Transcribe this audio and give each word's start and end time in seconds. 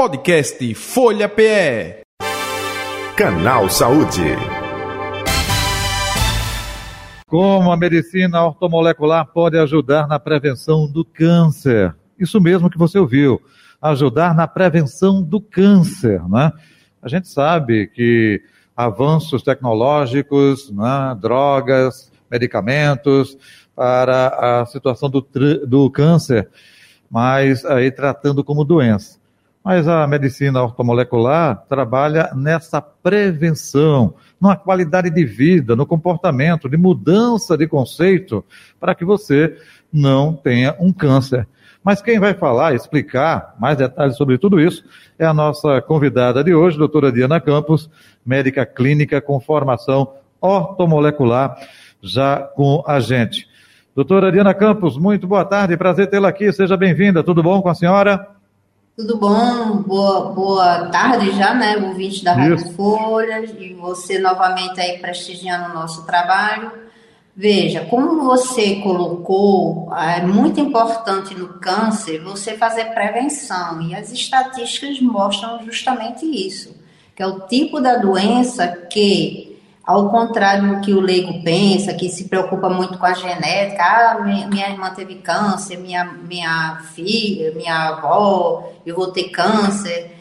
Podcast 0.00 0.74
Folha 0.76 1.28
PE. 1.28 2.00
Canal 3.14 3.68
Saúde. 3.68 4.34
Como 7.26 7.70
a 7.70 7.76
medicina 7.76 8.42
ortomolecular 8.42 9.26
pode 9.26 9.58
ajudar 9.58 10.08
na 10.08 10.18
prevenção 10.18 10.90
do 10.90 11.04
câncer? 11.04 11.94
Isso 12.18 12.40
mesmo 12.40 12.70
que 12.70 12.78
você 12.78 12.98
ouviu, 12.98 13.42
ajudar 13.82 14.34
na 14.34 14.48
prevenção 14.48 15.22
do 15.22 15.38
câncer, 15.38 16.26
né? 16.30 16.50
A 17.02 17.06
gente 17.06 17.28
sabe 17.28 17.86
que 17.88 18.40
avanços 18.74 19.42
tecnológicos, 19.42 20.70
né, 20.70 21.14
drogas, 21.20 22.10
medicamentos 22.30 23.36
para 23.76 24.60
a 24.62 24.64
situação 24.64 25.10
do, 25.10 25.20
do 25.66 25.90
câncer, 25.90 26.48
mas 27.10 27.66
aí 27.66 27.90
tratando 27.90 28.42
como 28.42 28.64
doença. 28.64 29.19
Mas 29.62 29.86
a 29.86 30.06
medicina 30.06 30.62
ortomolecular 30.62 31.64
trabalha 31.68 32.30
nessa 32.34 32.80
prevenção, 32.80 34.14
na 34.40 34.56
qualidade 34.56 35.10
de 35.10 35.24
vida, 35.24 35.76
no 35.76 35.84
comportamento, 35.84 36.68
de 36.68 36.78
mudança 36.78 37.58
de 37.58 37.66
conceito, 37.66 38.42
para 38.78 38.94
que 38.94 39.04
você 39.04 39.56
não 39.92 40.32
tenha 40.32 40.74
um 40.80 40.92
câncer. 40.92 41.46
Mas 41.84 42.00
quem 42.00 42.18
vai 42.18 42.34
falar, 42.34 42.74
explicar 42.74 43.54
mais 43.58 43.76
detalhes 43.76 44.16
sobre 44.16 44.38
tudo 44.38 44.60
isso 44.60 44.84
é 45.18 45.26
a 45.26 45.34
nossa 45.34 45.80
convidada 45.82 46.42
de 46.44 46.54
hoje, 46.54 46.78
doutora 46.78 47.12
Diana 47.12 47.40
Campos, 47.40 47.90
médica 48.24 48.64
clínica 48.64 49.20
com 49.20 49.40
formação 49.40 50.14
ortomolecular, 50.40 51.56
já 52.02 52.38
com 52.38 52.82
a 52.86 52.98
gente. 52.98 53.46
Doutora 53.94 54.32
Diana 54.32 54.54
Campos, 54.54 54.96
muito 54.96 55.26
boa 55.26 55.44
tarde, 55.44 55.76
prazer 55.76 56.08
tê-la 56.08 56.28
aqui, 56.28 56.50
seja 56.50 56.76
bem-vinda, 56.76 57.22
tudo 57.22 57.42
bom 57.42 57.60
com 57.60 57.68
a 57.68 57.74
senhora? 57.74 58.39
Tudo 59.00 59.16
bom? 59.16 59.76
Boa, 59.78 60.30
boa 60.30 60.90
tarde 60.90 61.30
já, 61.32 61.54
né? 61.54 61.74
Ouvinte 61.78 62.22
da 62.22 62.34
Rádio 62.34 62.56
Isso. 62.56 62.74
Folha 62.74 63.42
e 63.58 63.72
você 63.72 64.18
novamente 64.18 64.78
aí 64.78 64.98
prestigiando 64.98 65.70
o 65.70 65.74
nosso 65.74 66.04
trabalho. 66.04 66.70
Veja, 67.34 67.86
como 67.86 68.22
você 68.22 68.76
colocou, 68.82 69.90
é 69.94 70.20
muito 70.20 70.60
importante 70.60 71.34
no 71.34 71.48
câncer 71.54 72.22
você 72.22 72.58
fazer 72.58 72.92
prevenção 72.92 73.80
e 73.80 73.94
as 73.94 74.12
estatísticas 74.12 75.00
mostram 75.00 75.64
justamente 75.64 76.26
isso, 76.26 76.76
que 77.16 77.22
é 77.22 77.26
o 77.26 77.40
tipo 77.40 77.80
da 77.80 77.96
doença 77.96 78.68
que 78.68 79.49
ao 79.90 80.08
contrário 80.08 80.68
do 80.68 80.80
que 80.80 80.92
o 80.92 81.00
leigo 81.00 81.42
pensa, 81.42 81.92
que 81.92 82.08
se 82.08 82.28
preocupa 82.28 82.68
muito 82.68 82.96
com 82.96 83.04
a 83.04 83.12
genética, 83.12 83.82
ah, 83.82 84.20
minha, 84.22 84.46
minha 84.46 84.68
irmã 84.68 84.90
teve 84.90 85.16
câncer, 85.16 85.78
minha, 85.78 86.04
minha 86.04 86.80
filha, 86.94 87.52
minha 87.56 87.88
avó, 87.88 88.70
eu 88.86 88.94
vou 88.94 89.08
ter 89.08 89.30
câncer. 89.30 90.16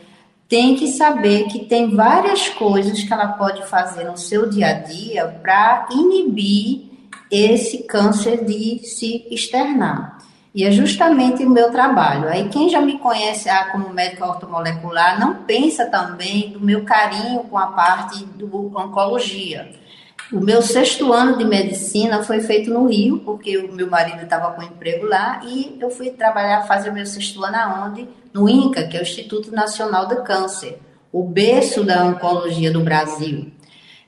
Tem 0.48 0.76
que 0.76 0.88
saber 0.88 1.44
que 1.44 1.66
tem 1.66 1.96
várias 1.96 2.50
coisas 2.50 3.04
que 3.04 3.14
ela 3.14 3.28
pode 3.28 3.64
fazer 3.68 4.06
no 4.06 4.18
seu 4.18 4.50
dia 4.50 4.70
a 4.70 4.74
dia 4.74 5.28
para 5.40 5.88
inibir 5.92 6.90
esse 7.30 7.84
câncer 7.84 8.44
de 8.44 8.80
se 8.80 9.28
externar. 9.30 10.18
E 10.54 10.64
é 10.64 10.72
justamente 10.72 11.46
o 11.46 11.50
meu 11.50 11.72
trabalho. 11.72 12.28
Aí 12.28 12.50
quem 12.50 12.70
já 12.70 12.82
me 12.82 12.98
conhece 12.98 13.50
ah, 13.50 13.70
como 13.72 13.94
médico 13.94 14.26
ortomolecular 14.26 15.20
não 15.20 15.44
pensa 15.44 15.86
também 15.86 16.50
do 16.50 16.60
meu 16.60 16.84
carinho 16.84 17.42
com 17.44 17.58
a 17.58 17.68
parte 17.68 18.26
do 18.26 18.76
oncologia. 18.76 19.70
O 20.32 20.40
meu 20.40 20.62
sexto 20.62 21.12
ano 21.12 21.38
de 21.38 21.44
medicina 21.44 22.22
foi 22.22 22.40
feito 22.40 22.72
no 22.72 22.88
Rio, 22.88 23.20
porque 23.20 23.58
o 23.58 23.72
meu 23.72 23.90
marido 23.90 24.22
estava 24.22 24.52
com 24.52 24.62
emprego 24.62 25.06
lá, 25.08 25.42
e 25.44 25.76
eu 25.82 25.90
fui 25.90 26.12
trabalhar, 26.12 26.68
fazer 26.68 26.92
o 26.92 26.94
meu 26.94 27.06
sexto 27.06 27.44
ano 27.44 27.56
aonde? 27.56 28.08
No 28.32 28.48
INCA, 28.48 28.84
que 28.84 28.96
é 28.96 29.00
o 29.00 29.04
Instituto 29.04 29.52
Nacional 29.52 30.08
do 30.08 30.18
Câncer, 30.24 30.78
o 31.12 31.24
berço 31.24 31.84
da 31.84 32.06
oncologia 32.06 32.72
do 32.72 32.82
Brasil. 32.82 33.52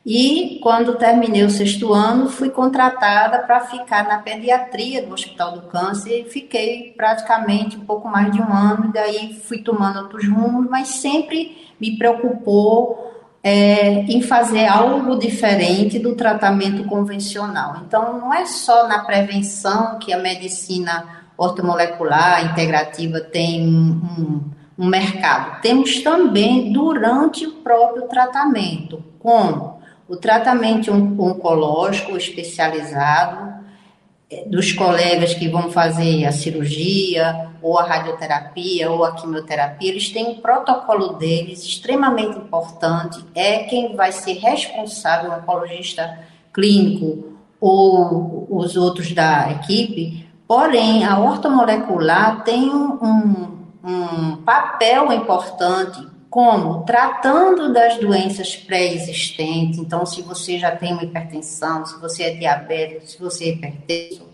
E 0.05 0.59
quando 0.63 0.95
terminei 0.95 1.44
o 1.44 1.49
sexto 1.49 1.94
ano, 1.94 2.27
fui 2.27 2.49
contratada 2.49 3.39
para 3.39 3.59
ficar 3.59 4.07
na 4.07 4.17
pediatria 4.17 5.06
do 5.06 5.13
Hospital 5.13 5.51
do 5.51 5.62
Câncer 5.63 6.22
e 6.22 6.29
fiquei 6.29 6.94
praticamente 6.97 7.78
um 7.78 7.85
pouco 7.85 8.07
mais 8.07 8.31
de 8.31 8.41
um 8.41 8.51
ano, 8.51 8.88
e 8.88 8.94
daí 8.94 9.34
fui 9.44 9.59
tomando 9.59 10.00
outros 10.00 10.28
rumos, 10.28 10.67
mas 10.67 10.88
sempre 10.88 11.69
me 11.79 11.97
preocupou 11.97 13.12
é, 13.44 14.01
em 14.06 14.23
fazer 14.23 14.66
algo 14.66 15.19
diferente 15.19 16.00
do 16.00 16.16
tratamento 16.16 16.83
convencional. 16.85 17.83
Então, 17.85 18.19
não 18.19 18.33
é 18.33 18.45
só 18.47 18.88
na 18.88 19.00
prevenção 19.00 20.00
que 20.00 20.12
a 20.12 20.18
medicina 20.18 21.22
ortomolecular 21.38 22.51
integrativa 22.51 23.19
tem 23.19 23.68
um, 23.68 24.01
um, 24.78 24.83
um 24.83 24.88
mercado, 24.88 25.62
temos 25.62 26.01
também 26.01 26.72
durante 26.72 27.45
o 27.45 27.53
próprio 27.53 28.07
tratamento, 28.07 29.03
como 29.19 29.70
o 30.11 30.17
tratamento 30.17 30.91
oncológico 30.91 32.17
especializado, 32.17 33.49
é, 34.29 34.44
dos 34.44 34.73
colegas 34.73 35.33
que 35.33 35.47
vão 35.47 35.72
fazer 35.72 36.25
a 36.25 36.33
cirurgia, 36.33 37.49
ou 37.61 37.79
a 37.79 37.83
radioterapia, 37.83 38.91
ou 38.91 39.05
a 39.05 39.16
quimioterapia, 39.16 39.89
eles 39.89 40.09
têm 40.09 40.27
um 40.27 40.41
protocolo 40.41 41.13
deles 41.13 41.63
extremamente 41.63 42.38
importante, 42.38 43.23
é 43.33 43.59
quem 43.59 43.95
vai 43.95 44.11
ser 44.11 44.33
responsável, 44.33 45.31
o 45.31 45.35
oncologista 45.35 46.19
clínico 46.51 47.38
ou 47.61 48.47
os 48.50 48.75
outros 48.75 49.13
da 49.13 49.50
equipe, 49.51 50.27
porém, 50.45 51.05
a 51.05 51.19
ortomolecular 51.21 52.44
tem 52.44 52.69
um, 52.69 53.47
um 53.81 54.35
papel 54.44 55.13
importante 55.13 56.05
como? 56.31 56.86
Tratando 56.86 57.74
das 57.74 57.97
doenças 57.97 58.56
pré-existentes. 58.56 59.78
Então, 59.78 60.06
se 60.06 60.22
você 60.22 60.58
já 60.58 60.74
tem 60.74 60.94
uma 60.94 61.03
hipertensão, 61.03 61.86
se 61.86 62.00
você 62.00 62.24
é 62.24 62.30
diabético, 62.31 63.06
se 63.06 63.19
você 63.19 63.44
é 63.44 63.47
hipertenso, 63.50 64.31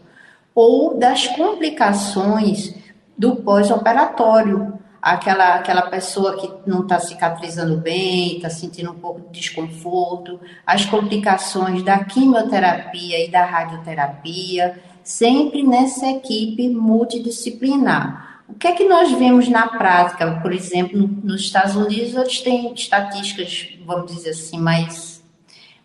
ou 0.54 0.96
das 0.96 1.26
complicações 1.28 2.76
do 3.18 3.38
pós-operatório. 3.38 4.78
Aquela, 5.02 5.56
aquela 5.56 5.84
pessoa 5.84 6.38
que 6.38 6.70
não 6.70 6.82
está 6.82 7.00
cicatrizando 7.00 7.78
bem, 7.78 8.36
está 8.36 8.50
sentindo 8.50 8.92
um 8.92 9.00
pouco 9.00 9.22
de 9.22 9.40
desconforto, 9.40 10.40
as 10.66 10.86
complicações 10.86 11.82
da 11.82 12.04
quimioterapia 12.04 13.26
e 13.26 13.30
da 13.30 13.46
radioterapia, 13.46 14.80
sempre 15.04 15.64
nessa 15.64 16.08
equipe 16.08 16.68
multidisciplinar. 16.70 18.27
Que 18.60 18.68
é 18.68 18.72
que 18.72 18.86
nós 18.86 19.12
vemos 19.12 19.48
na 19.48 19.68
prática? 19.68 20.40
Por 20.42 20.52
exemplo, 20.52 21.08
nos 21.24 21.42
Estados 21.42 21.76
Unidos, 21.76 22.16
eles 22.16 22.42
têm 22.42 22.74
estatísticas, 22.74 23.70
vamos 23.86 24.12
dizer 24.12 24.32
assim, 24.32 24.60
mais, 24.60 25.24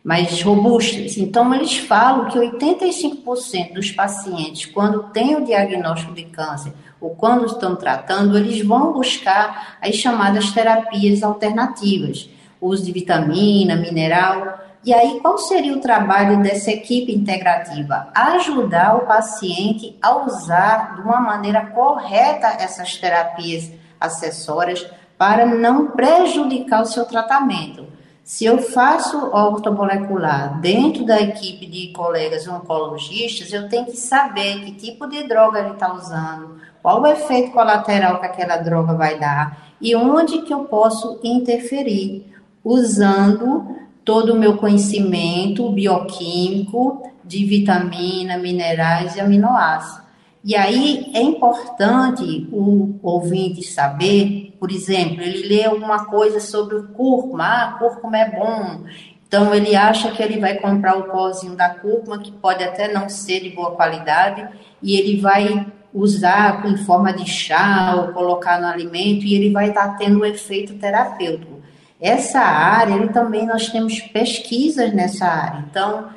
mais 0.03 0.41
robustas. 0.43 1.19
Então, 1.19 1.53
eles 1.55 1.77
falam 1.77 2.31
que 2.31 2.38
85% 2.38 3.75
dos 3.75 3.91
pacientes, 3.91 4.66
quando 4.66 5.05
têm 5.11 5.37
o 5.37 5.44
diagnóstico 5.44 6.15
de 6.15 6.25
câncer 6.25 6.72
ou 6.99 7.11
quando 7.11 7.44
estão 7.44 7.77
tratando, 7.77 8.38
eles 8.38 8.65
vão 8.65 8.93
buscar 8.93 9.77
as 9.82 9.97
chamadas 9.97 10.50
terapias 10.53 11.22
alternativas, 11.22 12.31
uso 12.61 12.84
de 12.84 12.93
vitamina, 12.93 13.77
mineral. 13.77 14.62
E 14.84 14.93
aí, 14.93 15.20
qual 15.20 15.38
seria 15.38 15.76
o 15.76 15.81
trabalho 15.81 16.43
dessa 16.43 16.72
equipe 16.72 17.15
integrativa? 17.15 18.09
Ajudar 18.12 18.97
o 18.97 19.06
paciente 19.06 19.97
a 20.03 20.25
usar 20.25 20.97
de 20.97 21.03
uma 21.03 21.20
maneira 21.20 21.66
correta 21.66 22.48
essas 22.48 22.97
terapias 22.97 23.70
acessórias 24.00 24.84
para 25.16 25.47
não 25.47 25.93
prejudicar 25.93 26.82
o 26.82 26.87
seu 26.87 27.04
tratamento. 27.04 27.87
Se 28.25 28.44
eu 28.44 28.59
faço 28.59 29.19
ortomolecular 29.32 30.60
dentro 30.60 31.04
da 31.04 31.20
equipe 31.20 31.64
de 31.66 31.93
colegas 31.93 32.49
oncologistas, 32.49 33.53
eu 33.53 33.69
tenho 33.69 33.87
que 33.87 33.97
saber 33.97 34.64
que 34.64 34.72
tipo 34.72 35.06
de 35.06 35.22
droga 35.28 35.60
ele 35.60 35.75
está 35.75 35.93
usando, 35.93 36.56
qual 36.82 37.03
o 37.03 37.06
efeito 37.06 37.53
colateral 37.53 38.19
que 38.19 38.26
aquela 38.26 38.56
droga 38.56 38.94
vai 38.94 39.16
dar 39.16 39.75
e 39.81 39.94
onde 39.94 40.43
que 40.43 40.53
eu 40.53 40.64
posso 40.64 41.20
interferir 41.22 42.32
usando 42.64 43.81
todo 44.04 44.32
o 44.32 44.38
meu 44.38 44.56
conhecimento 44.56 45.70
bioquímico 45.70 47.02
de 47.25 47.44
vitamina, 47.44 48.37
minerais 48.37 49.16
e 49.16 49.20
aminoácidos. 49.20 50.02
E 50.44 50.56
aí 50.56 51.10
é 51.14 51.22
importante 51.22 52.49
o 52.50 52.99
ouvinte 53.00 53.62
saber, 53.62 54.56
por 54.58 54.72
exemplo, 54.72 55.22
ele 55.22 55.46
lê 55.46 55.64
alguma 55.64 56.06
coisa 56.06 56.40
sobre 56.40 56.75
o 56.75 56.88
cúrcuma, 56.88 57.44
ah, 57.44 57.76
cúrcuma 57.78 58.19
é 58.19 58.31
bom. 58.31 58.82
Então 59.26 59.54
ele 59.54 59.76
acha 59.76 60.10
que 60.10 60.20
ele 60.20 60.40
vai 60.40 60.56
comprar 60.56 60.98
o 60.98 61.05
pozinho 61.05 61.55
da 61.55 61.70
cúrcuma, 61.70 62.19
que 62.19 62.32
pode 62.32 62.62
até 62.64 62.93
não 62.93 63.08
ser 63.08 63.40
de 63.40 63.50
boa 63.50 63.70
qualidade, 63.70 64.46
e 64.82 64.96
ele 64.96 65.20
vai 65.20 65.64
usar 65.94 66.66
em 66.66 66.76
forma 66.76 67.12
de 67.12 67.28
chá 67.28 67.94
ou 67.96 68.12
colocar 68.12 68.60
no 68.60 68.66
alimento 68.66 69.25
e 69.25 69.34
ele 69.34 69.50
vai 69.50 69.69
estar 69.69 69.96
tendo 69.96 70.20
um 70.20 70.25
efeito 70.25 70.75
terapêutico. 70.75 71.62
Essa 72.02 72.40
área, 72.40 73.06
também 73.12 73.46
nós 73.46 73.69
temos 73.69 74.00
pesquisas 74.00 74.93
nessa 74.93 75.25
área. 75.25 75.64
Então, 75.70 76.08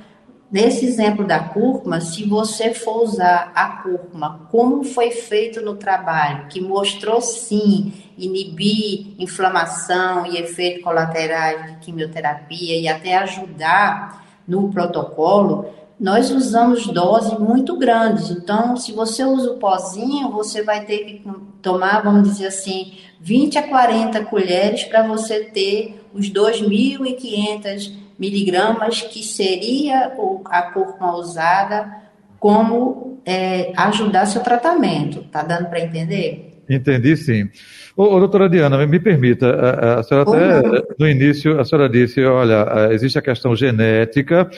nesse 0.51 0.83
exemplo 0.83 1.23
da 1.23 1.39
cúrcuma, 1.39 2.01
se 2.01 2.27
você 2.27 2.73
for 2.73 3.03
usar 3.03 3.51
a 3.53 3.83
cúrcuma 3.83 4.47
como 4.49 4.83
foi 4.83 5.11
feito 5.11 5.61
no 5.61 5.75
trabalho, 5.75 6.47
que 6.47 6.59
mostrou 6.59 7.21
sim 7.21 7.93
inibir 8.17 9.13
inflamação 9.19 10.25
e 10.25 10.37
efeitos 10.37 10.83
colaterais 10.83 11.67
de 11.67 11.79
quimioterapia 11.85 12.81
e 12.81 12.87
até 12.87 13.17
ajudar 13.17 14.25
no 14.47 14.71
protocolo, 14.71 15.69
nós 15.99 16.29
usamos 16.31 16.87
doses 16.87 17.37
muito 17.39 17.77
grandes. 17.77 18.29
Então, 18.29 18.75
se 18.75 18.91
você 18.91 19.23
usa 19.23 19.51
o 19.51 19.57
pozinho, 19.57 20.31
você 20.31 20.61
vai 20.61 20.85
ter 20.85 20.99
que 20.99 21.23
tomar, 21.61 22.01
vamos 22.01 22.29
dizer 22.29 22.47
assim, 22.47 22.93
20 23.21 23.57
a 23.57 23.63
40 23.63 24.25
colheres 24.25 24.83
para 24.83 25.07
você 25.07 25.45
ter 25.45 26.01
os 26.13 26.29
2.500 26.29 27.93
miligramas, 28.19 29.01
que 29.01 29.23
seria 29.23 30.13
a 30.45 30.61
cúrcuma 30.61 31.15
usada 31.15 32.03
como 32.39 33.19
é, 33.25 33.73
ajudar 33.75 34.25
seu 34.25 34.41
tratamento. 34.41 35.23
Tá 35.31 35.43
dando 35.43 35.69
para 35.69 35.79
entender? 35.79 36.61
Entendi, 36.69 37.15
sim. 37.15 37.49
Ô, 37.95 38.03
ô, 38.03 38.19
doutora 38.19 38.49
Diana, 38.49 38.85
me 38.85 38.99
permita, 38.99 39.47
a, 39.47 39.99
a 39.99 40.03
senhora 40.03 40.29
até 40.29 40.83
no 40.99 41.07
início, 41.07 41.59
a 41.59 41.65
senhora 41.65 41.87
disse, 41.87 42.23
olha, 42.23 42.89
existe 42.91 43.17
a 43.17 43.21
questão 43.21 43.55
genética, 43.55 44.49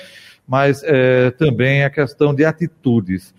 mas 0.48 0.82
é, 0.84 1.32
também 1.32 1.84
a 1.84 1.90
questão 1.90 2.34
de 2.34 2.46
atitudes. 2.46 3.34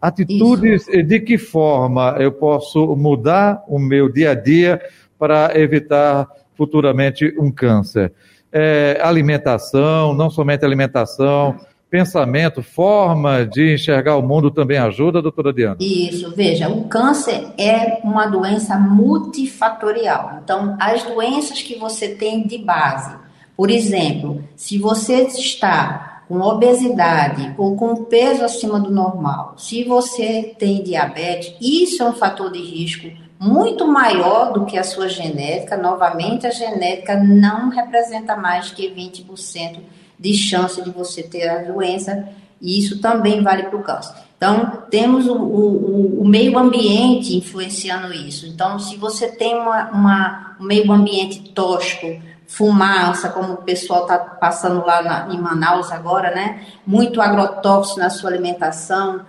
Atitudes, 0.00 0.88
Isso. 0.88 1.02
de 1.02 1.20
que 1.20 1.38
forma 1.38 2.16
eu 2.18 2.32
posso 2.32 2.94
mudar 2.96 3.62
o 3.68 3.78
meu 3.78 4.10
dia 4.10 4.30
a 4.30 4.34
dia 4.34 4.80
para 5.18 5.58
evitar 5.58 6.28
futuramente 6.54 7.34
um 7.38 7.50
câncer? 7.50 8.12
É, 8.52 8.98
alimentação, 9.02 10.14
não 10.14 10.30
somente 10.30 10.64
alimentação, 10.64 11.58
pensamento, 11.90 12.62
forma 12.62 13.46
de 13.46 13.74
enxergar 13.74 14.16
o 14.16 14.22
mundo 14.22 14.50
também 14.50 14.78
ajuda, 14.78 15.22
doutora 15.22 15.52
Diana? 15.52 15.76
Isso, 15.80 16.32
veja, 16.34 16.68
o 16.68 16.84
câncer 16.84 17.48
é 17.56 18.00
uma 18.02 18.26
doença 18.26 18.76
multifatorial. 18.76 20.40
Então, 20.42 20.76
as 20.80 21.02
doenças 21.02 21.62
que 21.62 21.78
você 21.78 22.08
tem 22.08 22.46
de 22.46 22.58
base, 22.58 23.14
por 23.56 23.70
exemplo, 23.70 24.42
se 24.56 24.76
você 24.78 25.22
está 25.22 26.13
com 26.28 26.40
obesidade 26.40 27.54
ou 27.58 27.76
com 27.76 28.04
peso 28.04 28.44
acima 28.44 28.80
do 28.80 28.90
normal, 28.90 29.54
se 29.56 29.84
você 29.84 30.54
tem 30.58 30.82
diabetes, 30.82 31.54
isso 31.60 32.02
é 32.02 32.06
um 32.06 32.14
fator 32.14 32.50
de 32.50 32.60
risco 32.60 33.08
muito 33.38 33.86
maior 33.86 34.52
do 34.52 34.64
que 34.64 34.78
a 34.78 34.84
sua 34.84 35.08
genética. 35.08 35.76
Novamente, 35.76 36.46
a 36.46 36.50
genética 36.50 37.16
não 37.16 37.68
representa 37.68 38.36
mais 38.36 38.70
que 38.70 38.88
20% 38.88 39.80
de 40.18 40.32
chance 40.32 40.80
de 40.82 40.90
você 40.90 41.22
ter 41.22 41.48
a 41.48 41.62
doença, 41.62 42.28
e 42.60 42.78
isso 42.78 43.00
também 43.00 43.42
vale 43.42 43.64
para 43.64 43.76
o 43.76 43.82
câncer. 43.82 44.14
Então, 44.36 44.84
temos 44.90 45.26
o, 45.26 45.34
o, 45.34 46.20
o, 46.22 46.28
meio 46.28 46.58
ambiente 46.58 47.36
influenciando 47.36 48.12
isso. 48.12 48.46
Então, 48.46 48.78
se 48.78 48.96
você 48.96 49.28
tem 49.28 49.54
uma, 49.54 49.90
uma 49.90 50.56
um 50.60 50.64
meio 50.64 50.90
ambiente 50.92 51.50
tóxico, 51.50 52.20
fumaça, 52.46 53.28
como 53.28 53.54
o 53.54 53.58
pessoal 53.58 54.02
está 54.02 54.18
passando 54.18 54.84
lá 54.84 55.02
na, 55.02 55.34
em 55.34 55.40
Manaus 55.40 55.90
agora, 55.90 56.34
né? 56.34 56.62
Muito 56.86 57.20
agrotóxico 57.20 58.00
na 58.00 58.10
sua 58.10 58.30
alimentação. 58.30 59.22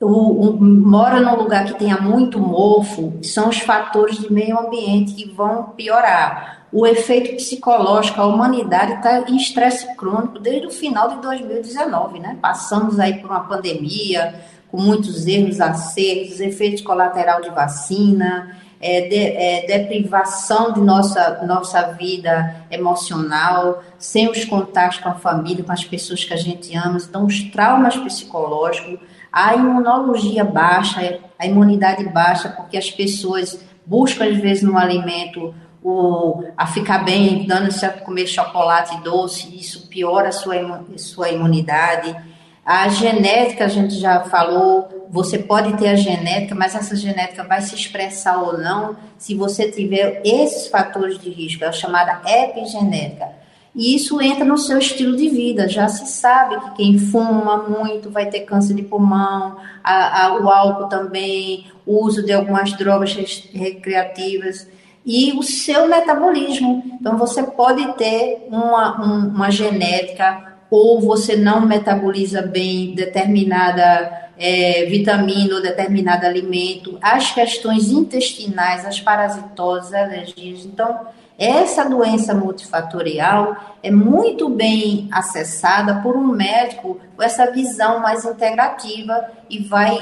O, 0.00 0.50
o, 0.50 0.62
mora 0.62 1.20
num 1.20 1.36
lugar 1.36 1.64
que 1.64 1.74
tenha 1.74 1.96
muito 1.96 2.38
mofo, 2.38 3.18
são 3.22 3.48
os 3.48 3.58
fatores 3.60 4.18
de 4.18 4.30
meio 4.30 4.58
ambiente 4.58 5.14
que 5.14 5.30
vão 5.30 5.70
piorar. 5.76 6.66
O 6.70 6.86
efeito 6.86 7.36
psicológico, 7.36 8.20
a 8.20 8.26
humanidade 8.26 8.94
está 8.94 9.20
em 9.20 9.36
estresse 9.36 9.96
crônico 9.96 10.38
desde 10.38 10.66
o 10.66 10.70
final 10.70 11.08
de 11.08 11.22
2019, 11.22 12.18
né? 12.18 12.36
Passamos 12.42 13.00
aí 13.00 13.14
por 13.20 13.30
uma 13.30 13.40
pandemia, 13.40 14.34
com 14.70 14.78
muitos 14.78 15.26
erros, 15.26 15.60
acertos, 15.60 16.40
efeitos 16.40 16.82
colaterais 16.82 17.42
de 17.42 17.50
vacina, 17.50 18.54
é, 18.80 19.08
de, 19.08 19.16
é, 19.16 19.66
deprivação 19.66 20.72
de 20.72 20.80
nossa, 20.80 21.42
nossa 21.46 21.82
vida 21.92 22.56
emocional, 22.70 23.82
sem 23.98 24.28
os 24.28 24.44
contatos 24.44 24.98
com 24.98 25.08
a 25.08 25.14
família, 25.14 25.64
com 25.64 25.72
as 25.72 25.84
pessoas 25.84 26.24
que 26.24 26.34
a 26.34 26.36
gente 26.36 26.76
ama, 26.76 26.98
então 26.98 27.24
os 27.24 27.42
traumas 27.50 27.96
psicológicos, 27.96 28.98
a 29.32 29.54
imunologia 29.54 30.44
baixa, 30.44 31.20
a 31.38 31.46
imunidade 31.46 32.04
baixa, 32.08 32.48
porque 32.50 32.76
as 32.76 32.90
pessoas 32.90 33.60
buscam 33.84 34.24
às 34.26 34.36
vezes 34.38 34.62
no 34.62 34.76
alimento 34.76 35.54
o, 35.82 36.42
a 36.56 36.66
ficar 36.66 37.04
bem, 37.04 37.46
dando-se 37.46 37.84
a 37.86 37.90
comer 37.90 38.26
chocolate 38.26 39.00
doce, 39.02 39.54
isso 39.56 39.88
piora 39.88 40.28
a 40.28 40.32
sua, 40.32 40.84
sua 40.96 41.28
imunidade 41.30 42.16
a 42.66 42.88
genética, 42.88 43.64
a 43.64 43.68
gente 43.68 43.94
já 43.94 44.22
falou, 44.24 45.06
você 45.08 45.38
pode 45.38 45.76
ter 45.76 45.86
a 45.86 45.94
genética, 45.94 46.52
mas 46.52 46.74
essa 46.74 46.96
genética 46.96 47.44
vai 47.44 47.60
se 47.60 47.76
expressar 47.76 48.42
ou 48.42 48.58
não 48.58 48.96
se 49.16 49.36
você 49.36 49.70
tiver 49.70 50.20
esses 50.24 50.66
fatores 50.66 51.16
de 51.16 51.30
risco, 51.30 51.62
é 51.62 51.68
a 51.68 51.72
chamada 51.72 52.20
epigenética. 52.26 53.28
E 53.72 53.94
isso 53.94 54.20
entra 54.20 54.44
no 54.44 54.58
seu 54.58 54.78
estilo 54.78 55.16
de 55.16 55.28
vida. 55.28 55.68
Já 55.68 55.86
se 55.86 56.06
sabe 56.06 56.58
que 56.58 56.70
quem 56.76 56.98
fuma 56.98 57.58
muito 57.68 58.10
vai 58.10 58.26
ter 58.26 58.40
câncer 58.40 58.74
de 58.74 58.82
pulmão, 58.82 59.58
a, 59.84 60.24
a, 60.24 60.40
o 60.40 60.48
álcool 60.48 60.88
também, 60.88 61.66
o 61.84 62.04
uso 62.04 62.24
de 62.24 62.32
algumas 62.32 62.72
drogas 62.72 63.14
recreativas 63.52 64.66
e 65.04 65.32
o 65.34 65.42
seu 65.42 65.86
metabolismo. 65.86 66.82
Então, 67.00 67.16
você 67.16 67.44
pode 67.44 67.92
ter 67.92 68.48
uma, 68.50 69.00
um, 69.00 69.28
uma 69.28 69.50
genética 69.52 70.45
ou 70.70 71.00
você 71.00 71.36
não 71.36 71.66
metaboliza 71.66 72.42
bem 72.42 72.94
determinada 72.94 74.26
é, 74.38 74.84
vitamina 74.86 75.54
ou 75.54 75.62
determinado 75.62 76.26
alimento, 76.26 76.98
as 77.00 77.32
questões 77.32 77.90
intestinais, 77.90 78.84
as 78.84 79.00
parasitoses, 79.00 79.94
alergias. 79.94 80.64
Então, 80.64 81.06
essa 81.38 81.84
doença 81.84 82.34
multifatorial 82.34 83.56
é 83.82 83.90
muito 83.90 84.48
bem 84.48 85.06
acessada 85.12 85.96
por 85.96 86.16
um 86.16 86.28
médico 86.28 86.98
com 87.14 87.22
essa 87.22 87.50
visão 87.50 88.00
mais 88.00 88.24
integrativa 88.24 89.30
e 89.48 89.58
vai 89.58 89.98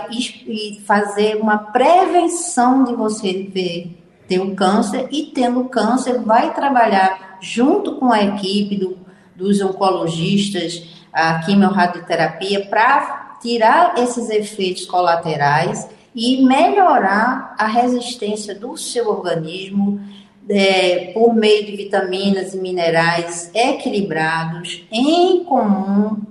fazer 0.87 1.37
uma 1.37 1.59
prevenção 1.59 2.85
de 2.85 2.95
você 2.95 3.49
ver, 3.53 3.97
ter 4.29 4.39
o 4.39 4.55
câncer 4.55 5.09
e 5.11 5.27
tendo 5.27 5.65
câncer 5.65 6.21
vai 6.21 6.55
trabalhar 6.55 7.39
junto 7.41 7.97
com 7.97 8.13
a 8.13 8.23
equipe 8.23 8.77
do 8.77 9.04
dos 9.37 9.61
oncologistas, 9.61 10.83
a 11.13 11.41
quimiorradioterapia, 11.41 12.67
para 12.67 13.39
tirar 13.41 13.95
esses 13.99 14.31
efeitos 14.31 14.87
colaterais 14.87 15.89
e 16.15 16.45
melhorar 16.45 17.55
a 17.59 17.67
resistência 17.67 18.55
do 18.55 18.77
seu 18.77 19.09
organismo 19.09 20.01
é, 20.49 21.13
por 21.13 21.35
meio 21.35 21.65
de 21.67 21.77
vitaminas 21.77 22.55
e 22.55 22.59
minerais 22.59 23.51
equilibrados 23.55 24.87
em 24.93 25.45
comum 25.45 26.23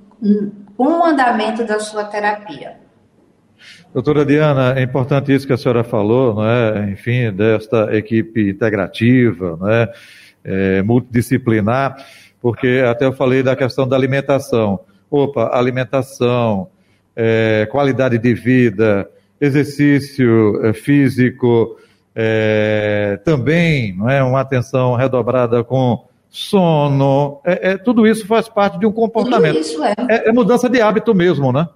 com 0.78 0.86
o 0.86 1.06
andamento 1.06 1.66
da 1.66 1.80
sua 1.80 2.06
terapia. 2.06 2.78
Doutora 3.94 4.26
Diana, 4.26 4.74
é 4.78 4.82
importante 4.82 5.34
isso 5.34 5.46
que 5.46 5.54
a 5.54 5.58
senhora 5.58 5.84
falou, 5.84 6.36
não 6.36 6.46
é? 6.48 6.90
enfim, 6.92 7.32
desta 7.32 7.96
equipe 7.96 8.50
integrativa, 8.50 9.58
não 9.60 9.70
é? 9.70 9.92
É, 10.46 10.82
multidisciplinar 10.82 11.96
porque 12.44 12.84
até 12.86 13.06
eu 13.06 13.14
falei 13.14 13.42
da 13.42 13.56
questão 13.56 13.88
da 13.88 13.96
alimentação. 13.96 14.82
Opa, 15.10 15.50
alimentação, 15.58 16.68
é, 17.16 17.66
qualidade 17.72 18.18
de 18.18 18.34
vida, 18.34 19.10
exercício 19.40 20.60
é, 20.66 20.74
físico, 20.74 21.78
é, 22.14 23.18
também 23.24 23.96
não 23.96 24.10
é, 24.10 24.22
uma 24.22 24.42
atenção 24.42 24.96
redobrada 24.96 25.64
com 25.64 26.06
sono, 26.30 27.40
é, 27.46 27.72
é, 27.72 27.78
tudo 27.78 28.06
isso 28.06 28.28
faz 28.28 28.50
parte 28.50 28.78
de 28.78 28.86
um 28.86 28.92
comportamento. 28.92 29.54
Tudo 29.54 29.62
isso 29.62 29.82
é. 29.82 29.94
é. 30.10 30.30
é. 30.30 30.32
mudança 30.34 30.68
de 30.68 30.82
hábito 30.82 31.16
mesmo, 31.16 31.54
né? 31.54 31.70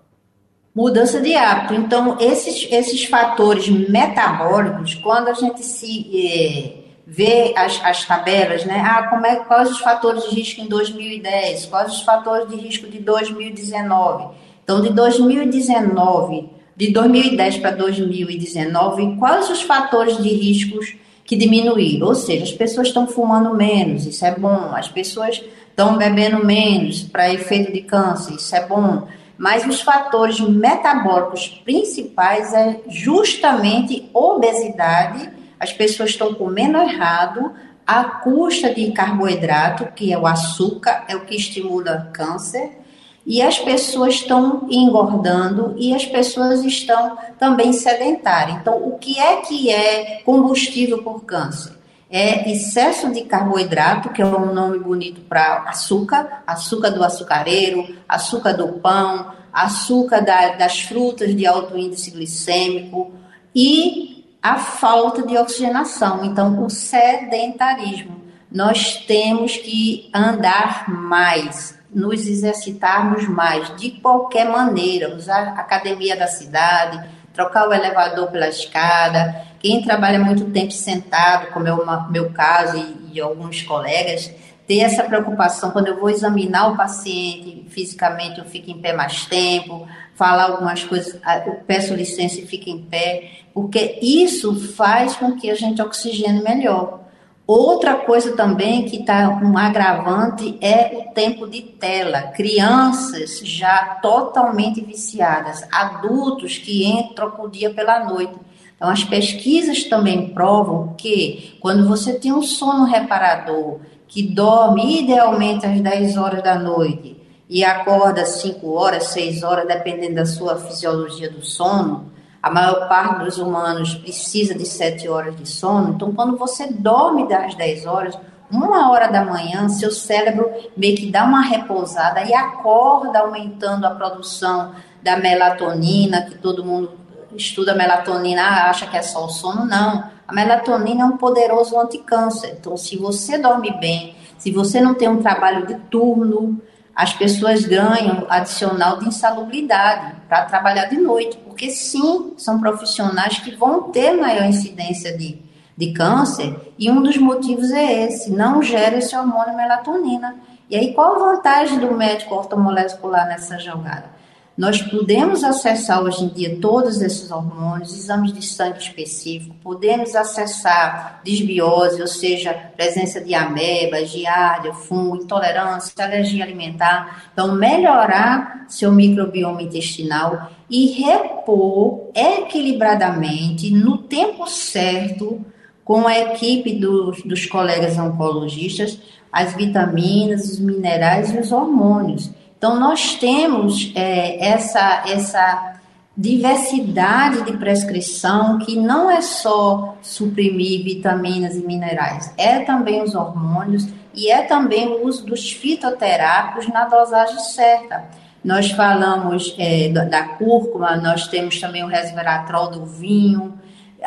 Mudança 0.75 1.21
de 1.21 1.33
hábito. 1.33 1.75
Então, 1.75 2.17
esses, 2.19 2.67
esses 2.69 3.05
fatores 3.05 3.69
metabólicos, 3.69 4.95
quando 4.95 5.29
a 5.29 5.33
gente 5.33 5.63
se 5.63 6.83
é, 6.83 6.86
ver 7.09 7.53
as, 7.55 7.79
as 7.85 8.03
tabelas, 8.03 8.65
né? 8.65 8.83
Ah, 8.85 9.07
como 9.07 9.25
é, 9.25 9.37
quais 9.37 9.71
os 9.71 9.79
fatores 9.79 10.29
de 10.29 10.35
risco 10.35 10.59
em 10.59 10.67
2010, 10.67 11.67
quais 11.67 11.93
os 11.93 12.01
fatores 12.01 12.49
de 12.49 12.57
risco 12.57 12.85
de 12.87 12.99
2019. 12.99 14.35
Então, 14.61 14.81
de 14.81 14.89
2019, 14.89 16.49
de 16.75 16.91
2010 16.91 17.59
para 17.59 17.71
2019, 17.71 19.15
quais 19.15 19.49
os 19.49 19.61
fatores 19.61 20.21
de 20.21 20.27
riscos 20.27 20.95
que 21.23 21.37
diminuíram? 21.37 22.07
Ou 22.07 22.15
seja, 22.15 22.43
as 22.43 22.51
pessoas 22.51 22.89
estão 22.89 23.07
fumando 23.07 23.55
menos, 23.55 24.05
isso 24.05 24.25
é 24.25 24.35
bom. 24.37 24.75
As 24.75 24.89
pessoas 24.89 25.41
estão 25.69 25.97
bebendo 25.97 26.45
menos 26.45 27.03
para 27.03 27.33
efeito 27.33 27.71
de 27.71 27.83
câncer, 27.83 28.35
isso 28.35 28.53
é 28.53 28.67
bom. 28.67 29.07
Mas 29.37 29.65
os 29.65 29.79
fatores 29.79 30.41
metabólicos 30.41 31.47
principais 31.63 32.53
é 32.53 32.81
justamente 32.89 34.09
obesidade 34.13 35.36
as 35.59 35.73
pessoas 35.73 36.11
estão 36.11 36.33
comendo 36.33 36.77
errado 36.77 37.51
à 37.85 38.03
custa 38.03 38.73
de 38.73 38.91
carboidrato, 38.91 39.87
que 39.95 40.11
é 40.11 40.17
o 40.17 40.27
açúcar, 40.27 41.05
é 41.07 41.15
o 41.15 41.21
que 41.21 41.35
estimula 41.35 42.09
câncer, 42.13 42.77
e 43.25 43.41
as 43.41 43.59
pessoas 43.59 44.15
estão 44.15 44.67
engordando 44.69 45.75
e 45.77 45.93
as 45.93 46.05
pessoas 46.05 46.63
estão 46.63 47.17
também 47.37 47.73
sedentárias. 47.73 48.57
Então, 48.61 48.77
o 48.87 48.97
que 48.97 49.19
é 49.19 49.41
que 49.41 49.69
é 49.69 50.21
combustível 50.23 51.03
por 51.03 51.25
câncer? 51.25 51.73
É 52.09 52.49
excesso 52.49 53.11
de 53.11 53.23
carboidrato, 53.23 54.09
que 54.09 54.21
é 54.21 54.25
um 54.25 54.53
nome 54.53 54.79
bonito 54.79 55.19
para 55.21 55.63
açúcar, 55.67 56.41
açúcar 56.47 56.89
do 56.91 57.03
açucareiro, 57.03 57.97
açúcar 58.07 58.53
do 58.53 58.79
pão, 58.79 59.33
açúcar 59.51 60.21
da, 60.21 60.55
das 60.55 60.79
frutas 60.79 61.35
de 61.35 61.45
alto 61.45 61.77
índice 61.77 62.11
glicêmico 62.11 63.11
e 63.53 64.16
a 64.47 64.57
falta 64.57 65.25
de 65.25 65.37
oxigenação. 65.37 66.23
Então, 66.23 66.63
o 66.63 66.69
sedentarismo. 66.69 68.17
Nós 68.49 69.03
temos 69.05 69.57
que 69.57 70.09
andar 70.13 70.89
mais, 70.89 71.77
nos 71.93 72.25
exercitarmos 72.25 73.27
mais, 73.27 73.75
de 73.75 73.91
qualquer 73.91 74.49
maneira, 74.49 75.13
usar 75.13 75.49
a 75.49 75.59
academia 75.59 76.15
da 76.15 76.27
cidade, 76.27 77.09
trocar 77.33 77.67
o 77.67 77.73
elevador 77.73 78.27
pela 78.27 78.47
escada. 78.47 79.45
Quem 79.59 79.83
trabalha 79.83 80.17
muito 80.17 80.45
tempo 80.45 80.71
sentado, 80.71 81.51
como 81.51 81.67
é 81.67 81.73
o 81.73 82.09
meu 82.09 82.31
caso 82.31 82.77
e, 82.77 83.15
e 83.15 83.21
alguns 83.21 83.63
colegas, 83.63 84.31
ter 84.65 84.79
essa 84.79 85.03
preocupação 85.03 85.71
quando 85.71 85.87
eu 85.87 85.99
vou 85.99 86.09
examinar 86.09 86.71
o 86.71 86.77
paciente 86.77 87.65
fisicamente, 87.69 88.39
eu 88.39 88.45
fico 88.45 88.71
em 88.71 88.79
pé 88.79 88.93
mais 88.93 89.25
tempo, 89.25 89.85
falar 90.17 90.45
algumas 90.45 90.83
coisas, 90.83 91.21
eu 91.45 91.53
peço 91.67 91.93
licença 91.93 92.39
e 92.41 92.47
fico 92.47 92.69
em 92.69 92.81
pé, 92.81 93.31
porque 93.53 93.99
isso 94.01 94.53
faz 94.73 95.15
com 95.15 95.35
que 95.35 95.49
a 95.49 95.55
gente 95.55 95.81
oxigene 95.81 96.41
melhor. 96.41 97.01
Outra 97.45 97.95
coisa 97.95 98.35
também 98.35 98.83
que 98.83 98.97
está 98.97 99.29
um 99.29 99.57
agravante 99.57 100.57
é 100.59 100.97
o 100.97 101.13
tempo 101.13 101.47
de 101.47 101.61
tela. 101.61 102.23
Crianças 102.35 103.39
já 103.41 103.99
totalmente 104.01 104.81
viciadas, 104.81 105.65
adultos 105.71 106.57
que 106.57 106.85
entram 106.85 107.31
o 107.39 107.47
dia 107.47 107.69
pela 107.69 108.03
noite. 108.03 108.33
Então, 108.75 108.89
as 108.89 109.03
pesquisas 109.03 109.83
também 109.85 110.29
provam 110.33 110.93
que 110.97 111.57
quando 111.61 111.87
você 111.87 112.19
tem 112.19 112.33
um 112.33 112.43
sono 112.43 112.83
reparador, 112.83 113.79
que 114.07 114.23
dorme 114.23 115.03
idealmente 115.03 115.65
às 115.65 115.79
10 115.79 116.17
horas 116.17 116.43
da 116.43 116.59
noite 116.59 117.17
e 117.49 117.63
acorda 117.63 118.25
5 118.25 118.73
horas, 118.73 119.05
6 119.05 119.43
horas, 119.43 119.67
dependendo 119.67 120.15
da 120.15 120.25
sua 120.25 120.57
fisiologia 120.57 121.29
do 121.29 121.43
sono, 121.43 122.11
a 122.41 122.51
maior 122.51 122.87
parte 122.87 123.25
dos 123.25 123.37
humanos 123.37 123.95
precisa 123.95 124.53
de 124.53 124.65
7 124.65 125.07
horas 125.07 125.35
de 125.35 125.47
sono. 125.47 125.93
Então, 125.93 126.13
quando 126.13 126.37
você 126.37 126.67
dorme 126.67 127.27
das 127.27 127.55
10 127.55 127.85
horas, 127.85 128.17
uma 128.49 128.89
hora 128.91 129.07
da 129.07 129.25
manhã, 129.25 129.67
seu 129.67 129.91
cérebro 129.91 130.49
meio 130.75 130.95
que 130.95 131.11
dá 131.11 131.25
uma 131.25 131.41
repousada 131.41 132.23
e 132.23 132.33
acorda 132.33 133.19
aumentando 133.19 133.85
a 133.85 133.91
produção 133.91 134.73
da 135.01 135.17
melatonina, 135.17 136.21
que 136.21 136.37
todo 136.37 136.63
mundo 136.63 136.91
estuda 137.35 137.75
melatonina, 137.75 138.69
acha 138.69 138.87
que 138.87 138.97
é 138.97 139.01
só 139.01 139.25
o 139.25 139.29
sono. 139.29 139.65
Não. 139.65 140.03
A 140.27 140.33
melatonina 140.33 141.03
é 141.03 141.05
um 141.05 141.17
poderoso 141.17 141.79
anticâncer. 141.79 142.55
Então, 142.59 142.77
se 142.77 142.97
você 142.97 143.37
dorme 143.37 143.71
bem, 143.79 144.15
se 144.37 144.51
você 144.51 144.79
não 144.79 144.93
tem 144.93 145.09
um 145.09 145.21
trabalho 145.21 145.65
de 145.65 145.75
turno, 145.75 146.61
as 146.97 147.13
pessoas 147.13 147.63
ganham 147.63 148.25
adicional 148.27 148.97
de 148.97 149.07
insalubridade 149.07 150.15
para 150.27 150.45
trabalhar 150.45 150.85
de 150.85 150.97
noite, 150.97 151.37
porque 151.45 151.69
sim, 151.69 152.33
são 152.37 152.59
profissionais 152.59 153.37
que 153.37 153.55
vão 153.55 153.91
ter 153.91 154.13
maior 154.13 154.45
incidência 154.45 155.15
de, 155.15 155.39
de 155.77 155.93
câncer, 155.93 156.59
e 156.75 156.89
um 156.89 156.99
dos 156.99 157.15
motivos 157.17 157.69
é 157.69 158.07
esse, 158.07 158.31
não 158.31 158.63
gera 158.63 158.97
esse 158.97 159.15
hormônio 159.15 159.55
melatonina. 159.55 160.37
E 160.67 160.75
aí, 160.75 160.91
qual 160.91 161.15
a 161.17 161.33
vantagem 161.33 161.77
do 161.77 161.93
médico 161.93 162.33
ortomolecular 162.33 163.27
nessa 163.27 163.59
jogada? 163.59 164.16
Nós 164.57 164.81
podemos 164.81 165.43
acessar 165.43 166.01
hoje 166.01 166.23
em 166.23 166.29
dia 166.29 166.57
todos 166.59 166.99
esses 166.99 167.29
hormônios, 167.29 167.95
exames 167.95 168.33
de 168.33 168.43
sangue 168.43 168.79
específico, 168.79 169.55
podemos 169.61 170.15
acessar 170.15 171.21
desbiose, 171.23 172.01
ou 172.01 172.07
seja, 172.07 172.55
presença 172.75 173.21
de 173.21 173.35
ameba, 173.35 174.03
giardia, 174.03 174.73
fungo, 174.73 175.17
intolerância, 175.17 175.93
alergia 176.03 176.43
alimentar. 176.43 177.29
Então, 177.31 177.53
melhorar 177.53 178.65
seu 178.67 178.91
microbioma 178.91 179.61
intestinal 179.61 180.49
e 180.67 180.87
repor 180.87 182.09
equilibradamente, 182.15 183.69
no 183.69 183.99
tempo 183.99 184.47
certo, 184.47 185.39
com 185.85 186.07
a 186.07 186.17
equipe 186.17 186.73
dos, 186.73 187.21
dos 187.21 187.45
colegas 187.45 187.95
oncologistas, 187.99 188.99
as 189.31 189.53
vitaminas, 189.53 190.49
os 190.49 190.59
minerais 190.59 191.31
e 191.31 191.37
os 191.37 191.51
hormônios. 191.51 192.31
Então, 192.57 192.79
nós 192.79 193.15
temos 193.15 193.91
é, 193.95 194.43
essa, 194.47 195.03
essa 195.07 195.75
diversidade 196.17 197.43
de 197.43 197.55
prescrição 197.57 198.57
que 198.57 198.75
não 198.75 199.11
é 199.11 199.21
só 199.21 199.95
suprimir 200.01 200.83
vitaminas 200.83 201.55
e 201.55 201.63
minerais, 201.63 202.33
é 202.35 202.59
também 202.59 203.03
os 203.03 203.13
hormônios 203.13 203.87
e 204.11 204.31
é 204.31 204.41
também 204.41 204.87
o 204.87 205.05
uso 205.05 205.23
dos 205.23 205.51
fitoterápicos 205.51 206.67
na 206.69 206.85
dosagem 206.85 207.37
certa. 207.39 208.05
Nós 208.43 208.71
falamos 208.71 209.53
é, 209.59 209.89
da 209.89 210.23
cúrcuma, 210.23 210.97
nós 210.97 211.27
temos 211.27 211.59
também 211.61 211.83
o 211.83 211.87
resveratrol 211.87 212.71
do 212.71 212.85
vinho, 212.85 213.53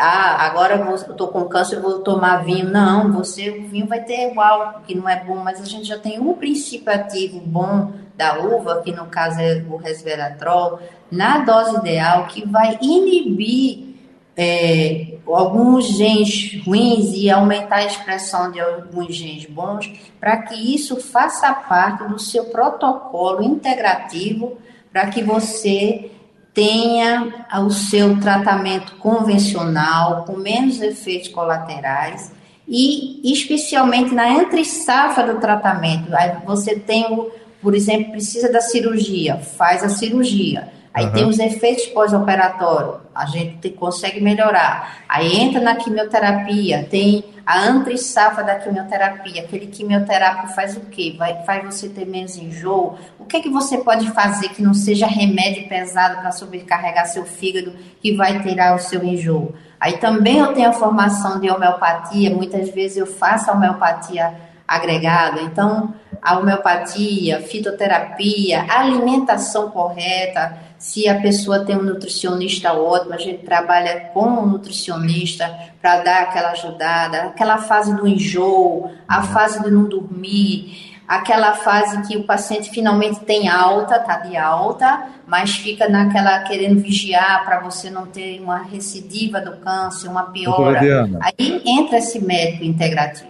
ah, 0.00 0.46
agora 0.46 0.76
eu 0.76 0.94
estou 0.94 1.28
com 1.28 1.44
câncer, 1.44 1.80
vou 1.80 2.00
tomar 2.00 2.44
vinho. 2.44 2.70
Não, 2.70 3.12
você, 3.12 3.50
o 3.50 3.68
vinho 3.68 3.86
vai 3.86 4.02
ter 4.02 4.30
igual, 4.30 4.82
que 4.86 4.94
não 4.94 5.08
é 5.08 5.22
bom, 5.22 5.36
mas 5.36 5.60
a 5.60 5.64
gente 5.64 5.84
já 5.84 5.98
tem 5.98 6.18
um 6.18 6.34
princípio 6.34 6.92
ativo 6.92 7.40
bom 7.40 7.92
da 8.16 8.38
uva, 8.38 8.82
que 8.82 8.92
no 8.92 9.06
caso 9.06 9.40
é 9.40 9.64
o 9.68 9.76
resveratrol, 9.76 10.78
na 11.10 11.38
dose 11.38 11.76
ideal, 11.76 12.26
que 12.26 12.46
vai 12.46 12.78
inibir 12.80 13.90
é, 14.36 15.18
alguns 15.26 15.86
genes 15.86 16.62
ruins 16.64 17.12
e 17.14 17.30
aumentar 17.30 17.76
a 17.76 17.84
expressão 17.84 18.50
de 18.50 18.60
alguns 18.60 19.14
genes 19.14 19.46
bons, 19.46 19.90
para 20.18 20.38
que 20.38 20.74
isso 20.74 20.96
faça 21.00 21.52
parte 21.52 22.04
do 22.04 22.18
seu 22.18 22.46
protocolo 22.46 23.42
integrativo, 23.42 24.58
para 24.92 25.06
que 25.08 25.22
você 25.22 26.10
tenha 26.52 27.46
o 27.64 27.70
seu 27.70 28.20
tratamento 28.20 28.96
convencional, 28.96 30.24
com 30.24 30.36
menos 30.36 30.80
efeitos 30.80 31.28
colaterais, 31.28 32.32
e 32.66 33.20
especialmente 33.32 34.14
na 34.14 34.30
entre-safra 34.30 35.32
do 35.32 35.40
tratamento. 35.40 36.14
Aí 36.14 36.36
você 36.44 36.76
tem 36.76 37.06
o 37.12 37.30
por 37.60 37.74
exemplo, 37.74 38.12
precisa 38.12 38.50
da 38.50 38.60
cirurgia, 38.60 39.36
faz 39.36 39.82
a 39.82 39.88
cirurgia. 39.88 40.68
Aí 40.92 41.06
uhum. 41.06 41.12
tem 41.12 41.24
os 41.24 41.38
efeitos 41.38 41.86
pós-operatórios, 41.86 42.96
a 43.14 43.24
gente 43.26 43.58
te, 43.58 43.70
consegue 43.70 44.20
melhorar. 44.20 44.98
Aí 45.08 45.36
entra 45.36 45.60
na 45.60 45.76
quimioterapia, 45.76 46.86
tem 46.90 47.24
a 47.46 47.60
antrissafa 47.60 48.42
da 48.42 48.56
quimioterapia. 48.56 49.42
Aquele 49.42 49.68
quimioterápico 49.68 50.48
faz 50.48 50.76
o 50.76 50.80
quê? 50.80 51.14
Vai, 51.16 51.44
faz 51.44 51.64
você 51.64 51.88
ter 51.88 52.06
menos 52.06 52.36
enjoo? 52.36 52.98
O 53.20 53.24
que 53.24 53.36
é 53.36 53.40
que 53.40 53.48
você 53.48 53.78
pode 53.78 54.10
fazer 54.10 54.48
que 54.48 54.62
não 54.62 54.74
seja 54.74 55.06
remédio 55.06 55.68
pesado 55.68 56.20
para 56.20 56.32
sobrecarregar 56.32 57.06
seu 57.06 57.24
fígado, 57.24 57.72
que 58.00 58.16
vai 58.16 58.42
tirar 58.42 58.74
o 58.74 58.80
seu 58.80 59.04
enjoo? 59.04 59.54
Aí 59.78 59.98
também 59.98 60.38
eu 60.38 60.52
tenho 60.52 60.70
a 60.70 60.72
formação 60.72 61.40
de 61.40 61.48
homeopatia, 61.48 62.30
muitas 62.30 62.68
vezes 62.70 62.96
eu 62.96 63.06
faço 63.06 63.48
a 63.48 63.54
homeopatia 63.54 64.34
agregada. 64.66 65.40
Então, 65.40 65.94
a 66.22 66.38
homeopatia, 66.38 67.40
fitoterapia, 67.40 68.66
alimentação 68.68 69.70
correta. 69.70 70.69
Se 70.80 71.06
a 71.06 71.20
pessoa 71.20 71.62
tem 71.62 71.76
um 71.76 71.82
nutricionista 71.82 72.72
ótimo, 72.72 73.12
a 73.12 73.18
gente 73.18 73.44
trabalha 73.44 74.00
com 74.14 74.24
um 74.24 74.46
nutricionista 74.46 75.46
para 75.78 76.00
dar 76.00 76.22
aquela 76.22 76.52
ajudada, 76.52 77.24
aquela 77.24 77.58
fase 77.58 77.94
do 77.94 78.08
enjoo, 78.08 78.90
a 79.06 79.22
fase 79.22 79.62
de 79.62 79.70
não 79.70 79.84
dormir, 79.84 80.94
aquela 81.06 81.52
fase 81.52 82.00
que 82.08 82.16
o 82.16 82.24
paciente 82.24 82.70
finalmente 82.70 83.20
tem 83.20 83.46
alta, 83.46 83.98
tá 83.98 84.20
de 84.20 84.38
alta, 84.38 85.06
mas 85.26 85.50
fica 85.50 85.86
naquela 85.86 86.44
querendo 86.44 86.80
vigiar 86.80 87.44
para 87.44 87.60
você 87.60 87.90
não 87.90 88.06
ter 88.06 88.40
uma 88.40 88.62
recidiva 88.62 89.38
do 89.38 89.58
câncer, 89.58 90.08
uma 90.08 90.30
piora. 90.30 90.80
Aí 91.20 91.62
entra 91.66 91.98
esse 91.98 92.24
médico 92.24 92.64
integrativo. 92.64 93.28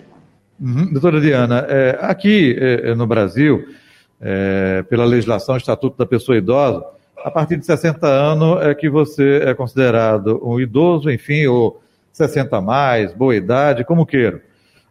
Uhum. 0.60 0.92
Doutora 0.92 1.20
Diana, 1.20 1.66
é, 1.68 1.98
aqui 2.00 2.56
é, 2.60 2.90
é, 2.90 2.94
no 2.94 3.08
Brasil, 3.08 3.74
é, 4.20 4.84
pela 4.88 5.04
legislação 5.04 5.56
Estatuto 5.56 5.98
da 5.98 6.06
Pessoa 6.06 6.38
Idosa, 6.38 6.99
a 7.24 7.30
partir 7.30 7.56
de 7.56 7.66
60 7.66 8.06
anos 8.06 8.62
é 8.62 8.74
que 8.74 8.88
você 8.88 9.42
é 9.44 9.54
considerado 9.54 10.40
um 10.42 10.60
idoso, 10.60 11.10
enfim, 11.10 11.46
ou 11.46 11.80
60 12.12 12.56
a 12.56 12.60
mais, 12.60 13.12
boa 13.12 13.34
idade, 13.34 13.84
como 13.84 14.06
queira. 14.06 14.42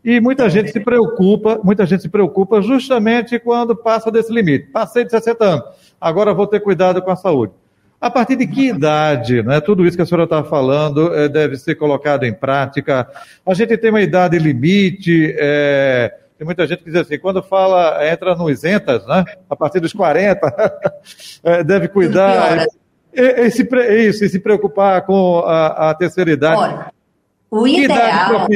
E 0.04 0.20
muita 0.20 0.50
gente 0.50 0.72
se 0.72 0.80
preocupa, 0.80 1.60
muita 1.64 1.86
gente 1.86 2.02
se 2.02 2.10
preocupa 2.10 2.62
justamente 2.62 3.38
quando 3.38 3.76
passa 3.76 4.10
desse 4.10 4.32
limite. 4.32 4.68
Passei 4.68 5.04
de 5.04 5.12
60 5.12 5.44
anos, 5.44 5.66
agora 6.00 6.34
vou 6.34 6.48
ter 6.48 6.62
cuidado 6.62 7.02
com 7.02 7.12
a 7.12 7.16
saúde. 7.16 7.54
A 8.00 8.10
partir 8.10 8.38
de 8.38 8.48
que 8.48 8.70
idade, 8.70 9.44
né, 9.44 9.60
tudo 9.60 9.86
isso 9.86 9.98
que 9.98 10.02
a 10.02 10.06
senhora 10.06 10.24
está 10.24 10.42
falando 10.42 11.14
é, 11.14 11.28
deve 11.28 11.58
ser 11.58 11.76
colocado 11.76 12.24
em 12.24 12.34
prática? 12.34 13.06
A 13.46 13.54
gente 13.54 13.78
tem 13.78 13.90
uma 13.90 14.02
idade 14.02 14.40
limite, 14.40 15.36
é, 15.38 16.16
Tem 16.40 16.46
muita 16.46 16.66
gente 16.66 16.86
que 16.86 16.90
diz 16.90 17.02
assim, 17.02 17.20
quando 17.20 17.44
fala, 17.44 18.00
entra 18.10 18.34
no 18.34 18.50
isentas, 18.50 19.06
né? 19.06 19.26
A 19.50 19.58
partir 19.58 19.82
dos 19.82 19.92
40, 19.92 20.40
é, 21.44 21.64
deve 21.66 21.90
cuidar. 21.90 22.66
E, 23.14 23.22
e, 23.22 23.52
se, 23.52 23.68
isso, 24.08 24.24
e 24.24 24.30
se 24.30 24.40
preocupar 24.40 25.06
com 25.06 25.40
a, 25.40 25.90
a 25.90 25.94
terceira 25.94 26.32
idade. 26.32 26.62
Olha, 26.62 26.94
o 27.52 27.66
que 27.66 27.84
ideal? 27.84 28.48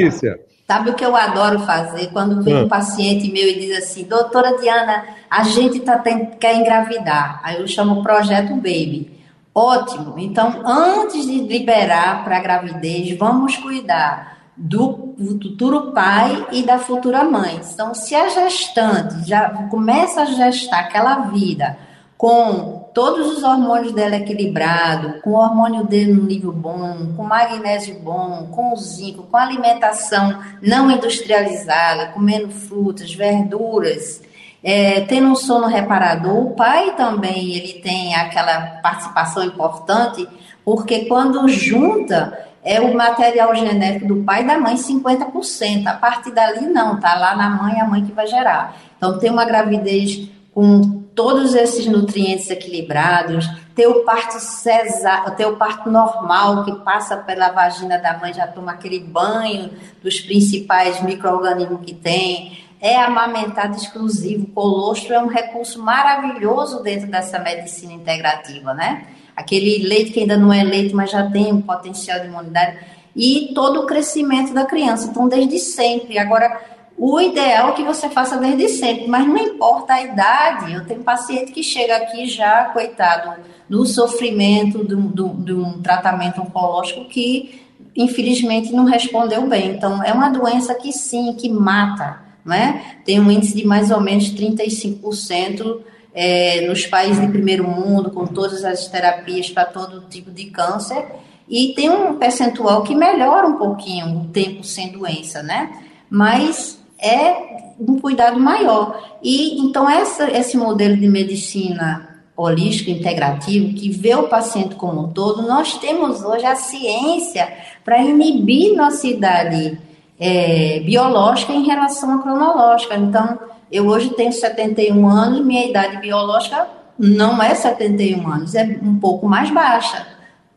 Sabe 0.66 0.92
o 0.92 0.94
que 0.94 1.04
eu 1.04 1.14
adoro 1.14 1.60
fazer? 1.60 2.08
Quando 2.14 2.42
vem 2.42 2.56
um 2.56 2.68
ah. 2.68 2.70
paciente 2.70 3.30
meu 3.30 3.50
e 3.50 3.60
diz 3.60 3.78
assim, 3.78 4.06
doutora 4.06 4.56
Diana, 4.62 5.04
a 5.30 5.44
gente 5.44 5.82
tá 5.82 5.98
tem, 5.98 6.28
quer 6.40 6.56
engravidar. 6.56 7.42
Aí 7.44 7.60
eu 7.60 7.68
chamo 7.68 8.00
o 8.00 8.04
Projeto 8.04 8.56
Baby. 8.56 9.12
Ótimo. 9.54 10.18
Então, 10.18 10.64
antes 10.66 11.26
de 11.26 11.38
liberar 11.42 12.24
para 12.24 12.38
a 12.38 12.42
gravidez, 12.42 13.18
vamos 13.18 13.58
cuidar 13.58 14.34
do 14.56 15.16
futuro 15.18 15.92
pai 15.92 16.48
e 16.52 16.64
da 16.64 16.78
futura 16.78 17.24
mãe. 17.24 17.60
Então, 17.74 17.94
se 17.94 18.14
a 18.16 18.30
gestante 18.30 19.28
já 19.28 19.50
começa 19.70 20.22
a 20.22 20.26
gestar 20.26 20.80
aquela 20.80 21.28
vida 21.28 21.78
com 22.18 22.90
todos 22.94 23.38
os 23.38 23.44
hormônios 23.44 23.92
dela 23.92 24.16
equilibrados, 24.16 25.22
com 25.22 25.32
o 25.32 25.34
hormônio 25.34 25.84
dele 25.84 26.14
no 26.14 26.24
nível 26.24 26.52
bom, 26.52 27.14
com 27.18 27.24
magnésio 27.24 28.00
bom, 28.00 28.48
com 28.52 28.76
zinco, 28.76 29.24
com 29.24 29.36
alimentação 29.36 30.40
não 30.62 30.90
industrializada, 30.92 32.08
comendo 32.14 32.50
frutas, 32.50 33.14
verduras, 33.14 34.22
é, 34.64 35.02
tendo 35.02 35.28
um 35.28 35.36
sono 35.36 35.68
reparador, 35.68 36.38
o 36.38 36.56
pai 36.56 36.96
também 36.96 37.54
ele 37.54 37.74
tem 37.82 38.16
aquela 38.16 38.80
participação 38.82 39.44
importante, 39.44 40.28
porque 40.64 41.06
quando 41.06 41.48
junta 41.50 42.48
é 42.64 42.80
o 42.80 42.96
material 42.96 43.54
genético 43.54 44.08
do 44.08 44.24
pai 44.24 44.44
e 44.44 44.48
da 44.48 44.58
mãe 44.58 44.76
50%. 44.76 45.86
A 45.86 45.94
partir 45.94 46.32
dali 46.32 46.66
não, 46.68 47.00
tá 47.00 47.14
lá 47.16 47.36
na 47.36 47.50
mãe, 47.50 47.82
a 47.82 47.86
mãe 47.86 48.06
que 48.06 48.14
vai 48.14 48.26
gerar. 48.26 48.78
Então 48.98 49.20
tem 49.20 49.30
uma 49.30 49.44
gravidez 49.44 50.30
com 50.54 51.04
todos 51.14 51.54
esses 51.54 51.86
nutrientes 51.86 52.50
equilibrados, 52.50 53.48
ter 53.76 53.88
o 53.88 54.04
parto 54.04 54.40
cesar, 54.40 55.36
ter 55.36 55.46
o 55.46 55.58
parto 55.58 55.90
normal 55.92 56.64
que 56.64 56.72
passa 56.84 57.18
pela 57.18 57.50
vagina 57.50 57.98
da 57.98 58.18
mãe, 58.18 58.34
já 58.34 58.48
toma 58.48 58.72
aquele 58.72 59.00
banho 59.00 59.72
dos 60.02 60.20
principais 60.22 61.02
micro-organismos 61.02 61.82
que 61.84 61.94
tem, 61.94 62.63
é 62.84 62.98
amamentado 62.98 63.78
exclusivo, 63.78 64.46
colostro 64.48 65.14
é 65.14 65.20
um 65.20 65.28
recurso 65.28 65.82
maravilhoso 65.82 66.84
dentro 66.84 67.10
dessa 67.10 67.40
medicina 67.40 67.94
integrativa, 67.94 68.74
né? 68.74 69.08
Aquele 69.34 69.88
leite 69.88 70.12
que 70.12 70.20
ainda 70.20 70.36
não 70.36 70.52
é 70.52 70.62
leite, 70.66 70.94
mas 70.94 71.10
já 71.10 71.32
tem 71.32 71.54
um 71.54 71.62
potencial 71.62 72.20
de 72.20 72.28
imunidade 72.28 72.78
e 73.16 73.54
todo 73.56 73.80
o 73.80 73.86
crescimento 73.86 74.54
da 74.54 74.66
criança. 74.66 75.08
Então, 75.10 75.30
desde 75.30 75.60
sempre. 75.60 76.20
Agora, 76.20 76.60
o 76.98 77.22
ideal 77.22 77.70
é 77.70 77.72
que 77.72 77.84
você 77.84 78.10
faça 78.10 78.36
desde 78.36 78.68
sempre, 78.68 79.08
mas 79.08 79.26
não 79.26 79.38
importa 79.38 79.94
a 79.94 80.04
idade. 80.04 80.74
Eu 80.74 80.86
tenho 80.86 81.04
paciente 81.04 81.54
que 81.54 81.64
chega 81.64 81.96
aqui 81.96 82.26
já, 82.28 82.66
coitado, 82.66 83.34
no 83.70 83.86
sofrimento 83.86 84.86
de 84.86 84.94
um, 84.94 85.08
de 85.08 85.54
um 85.54 85.82
tratamento 85.82 86.42
oncológico 86.42 87.06
que, 87.06 87.62
infelizmente, 87.96 88.74
não 88.74 88.84
respondeu 88.84 89.48
bem. 89.48 89.72
Então, 89.72 90.04
é 90.04 90.12
uma 90.12 90.30
doença 90.30 90.76
que 90.76 90.92
sim, 90.92 91.34
que 91.34 91.48
mata 91.48 92.23
né? 92.46 92.98
Tem 93.06 93.20
um 93.20 93.32
índice 93.32 93.56
de 93.56 93.66
mais 93.66 93.92
ou 93.92 94.02
menos 94.02 94.34
35% 94.34 95.82
é, 96.14 96.68
nos 96.68 96.86
países 96.86 97.20
de 97.20 97.28
primeiro 97.28 97.68
mundo, 97.68 98.12
com 98.12 98.26
todas 98.26 98.64
as 98.64 98.88
terapias 98.88 99.50
para 99.50 99.66
todo 99.66 100.08
tipo 100.10 100.30
de 100.32 100.46
câncer, 100.46 101.06
e 101.48 101.74
tem 101.74 101.90
um 101.90 102.16
percentual 102.16 102.84
que 102.84 102.96
melhora 102.96 103.48
um 103.48 103.58
pouquinho 103.58 104.22
o 104.22 104.28
tempo 104.28 104.64
sem 104.64 104.92
doença, 104.92 105.44
né? 105.44 105.72
Mas 106.10 106.80
é 107.00 107.74
um 107.80 108.00
cuidado 108.00 108.40
maior. 108.40 109.18
E 109.22 109.60
então 109.60 109.90
essa, 109.90 110.30
esse 110.32 110.56
modelo 110.56 110.96
de 110.96 111.08
medicina 111.08 112.10
holístico 112.36 112.90
integrativo 112.90 113.74
que 113.74 113.90
vê 113.90 114.16
o 114.16 114.28
paciente 114.28 114.76
como 114.76 115.02
um 115.02 115.14
todo, 115.14 115.44
nós 115.44 115.78
temos 115.78 116.24
hoje 116.24 116.46
a 116.46 116.56
ciência 116.56 117.48
para 117.84 118.02
inibir 118.02 118.76
nossa 118.76 119.06
idade 119.06 119.78
é, 120.20 120.80
biológica 120.82 121.54
em 121.54 121.66
relação 121.66 122.14
à 122.14 122.22
cronológica. 122.22 122.96
Então, 122.96 123.40
eu 123.72 123.88
hoje 123.88 124.12
tenho 124.12 124.32
71 124.32 125.08
anos, 125.08 125.44
minha 125.44 125.66
idade 125.66 125.98
biológica 125.98 126.68
não 126.98 127.42
é 127.42 127.56
71 127.56 128.28
anos, 128.28 128.56
é 128.56 128.64
um 128.82 129.00
pouco 129.00 129.28
mais 129.28 129.50
baixa. 129.50 130.08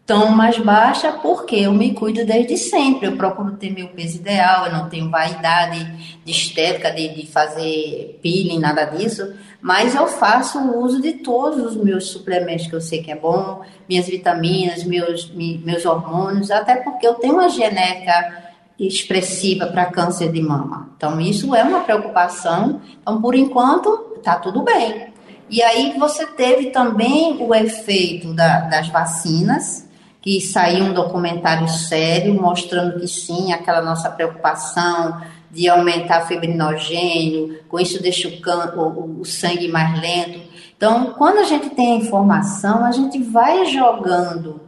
Tão 0.05 0.29
mais 0.31 0.57
baixa 0.57 1.11
porque 1.21 1.57
eu 1.57 1.73
me 1.73 1.93
cuido 1.93 2.25
desde 2.25 2.57
sempre. 2.57 3.09
Eu 3.09 3.17
procuro 3.17 3.57
ter 3.57 3.73
meu 3.73 3.89
peso 3.89 4.19
ideal, 4.19 4.67
eu 4.67 4.73
não 4.73 4.89
tenho 4.89 5.11
vaidade 5.11 5.85
de 6.25 6.31
estética, 6.31 6.93
de, 6.93 7.09
de 7.09 7.27
fazer 7.27 8.21
peeling, 8.23 8.61
nada 8.61 8.85
disso. 8.85 9.35
Mas 9.61 9.97
eu 9.97 10.07
faço 10.07 10.61
o 10.61 10.85
uso 10.85 11.03
de 11.03 11.15
todos 11.15 11.65
os 11.65 11.77
meus 11.77 12.09
suplementos 12.09 12.69
que 12.69 12.75
eu 12.75 12.81
sei 12.81 13.03
que 13.03 13.11
é 13.11 13.17
bom, 13.17 13.63
minhas 13.89 14.07
vitaminas, 14.07 14.85
meus, 14.85 15.29
meus 15.35 15.85
hormônios, 15.85 16.53
até 16.53 16.77
porque 16.77 17.05
eu 17.05 17.15
tenho 17.15 17.35
uma 17.35 17.49
genética 17.49 18.46
expressiva 18.79 19.67
para 19.67 19.87
câncer 19.87 20.31
de 20.31 20.41
mama. 20.41 20.91
Então, 20.97 21.21
isso 21.21 21.55
é 21.55 21.63
uma 21.63 21.81
preocupação. 21.81 22.81
Então, 23.01 23.21
por 23.21 23.35
enquanto, 23.35 24.15
está 24.17 24.37
tudo 24.37 24.63
bem. 24.63 25.15
E 25.49 25.63
aí 25.63 25.95
você 25.99 26.27
teve 26.27 26.71
também 26.71 27.37
o 27.41 27.55
efeito 27.55 28.35
da, 28.35 28.61
das 28.63 28.89
vacinas, 28.89 29.89
que 30.21 30.41
saiu 30.41 30.87
um 30.87 30.93
documentário 30.93 31.69
sério 31.69 32.35
mostrando 32.35 32.99
que 32.99 33.07
sim, 33.07 33.53
aquela 33.53 33.81
nossa 33.81 34.11
preocupação 34.11 35.21
de 35.51 35.69
aumentar 35.69 36.27
fibrinogênio, 36.27 37.61
com 37.69 37.79
isso 37.79 38.03
deixa 38.03 38.29
o, 38.29 38.41
can, 38.41 38.75
o, 38.77 39.21
o 39.21 39.25
sangue 39.25 39.69
mais 39.69 39.99
lento. 40.01 40.41
Então, 40.77 41.15
quando 41.17 41.39
a 41.39 41.45
gente 41.45 41.71
tem 41.71 41.93
a 41.93 41.97
informação, 41.97 42.85
a 42.85 42.91
gente 42.91 43.23
vai 43.23 43.65
jogando 43.67 44.61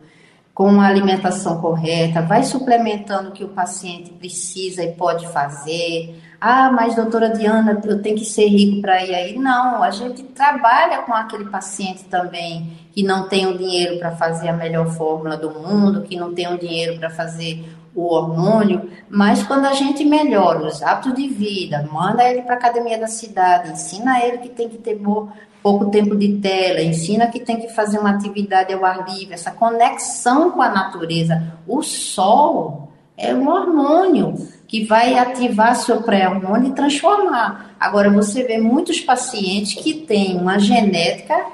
com 0.59 0.64
uma 0.64 0.88
alimentação 0.88 1.61
correta, 1.61 2.21
vai 2.21 2.42
suplementando 2.42 3.29
o 3.29 3.33
que 3.33 3.44
o 3.44 3.49
paciente 3.49 4.11
precisa 4.11 4.83
e 4.83 4.90
pode 4.90 5.29
fazer. 5.29 6.21
Ah, 6.40 6.68
mas 6.73 6.97
doutora 6.97 7.31
Diana, 7.31 7.81
eu 7.85 8.03
tenho 8.03 8.16
que 8.16 8.25
ser 8.25 8.49
rico 8.49 8.83
para 8.83 9.05
ir 9.05 9.14
aí. 9.14 9.38
Não, 9.38 9.85
a 9.85 9.92
gente 9.92 10.25
trabalha 10.25 11.03
com 11.03 11.14
aquele 11.14 11.44
paciente 11.44 12.07
também 12.07 12.77
que 12.90 13.05
não 13.05 13.29
tem 13.29 13.47
o 13.47 13.57
dinheiro 13.57 14.01
para 14.01 14.16
fazer 14.16 14.49
a 14.49 14.53
melhor 14.53 14.88
fórmula 14.88 15.37
do 15.37 15.49
mundo, 15.49 16.03
que 16.03 16.16
não 16.16 16.35
tem 16.35 16.53
o 16.53 16.59
dinheiro 16.59 16.99
para 16.99 17.09
fazer 17.09 17.64
o 17.94 18.12
hormônio, 18.12 18.90
mas 19.09 19.44
quando 19.44 19.64
a 19.64 19.73
gente 19.75 20.05
melhora 20.05 20.66
os 20.66 20.83
hábitos 20.83 21.14
de 21.14 21.29
vida, 21.29 21.88
manda 21.92 22.29
ele 22.29 22.42
para 22.42 22.55
a 22.55 22.59
academia 22.59 22.99
da 22.99 23.09
cidade, 23.09 23.71
ensina 23.71 24.25
ele 24.25 24.38
que 24.38 24.49
tem 24.49 24.68
que 24.68 24.79
ter 24.79 24.97
boa 24.97 25.33
pouco 25.62 25.90
tempo 25.90 26.16
de 26.16 26.38
tela, 26.38 26.81
ensina 26.81 27.27
que 27.27 27.40
tem 27.40 27.61
que 27.61 27.68
fazer 27.68 27.99
uma 27.99 28.11
atividade 28.11 28.73
ao 28.73 28.85
ar 28.85 29.07
livre, 29.09 29.35
essa 29.35 29.51
conexão 29.51 30.51
com 30.51 30.62
a 30.62 30.68
natureza. 30.68 31.55
O 31.66 31.83
sol 31.83 32.88
é 33.16 33.35
um 33.35 33.49
hormônio 33.49 34.35
que 34.66 34.85
vai 34.85 35.18
ativar 35.18 35.75
seu 35.75 36.03
pré-hormônio 36.03 36.71
e 36.71 36.75
transformar. 36.75 37.75
Agora, 37.81 38.11
você 38.11 38.44
vê 38.44 38.59
muitos 38.59 39.01
pacientes 39.01 39.83
que 39.83 39.94
têm 39.94 40.37
uma 40.37 40.59
genética, 40.59 41.47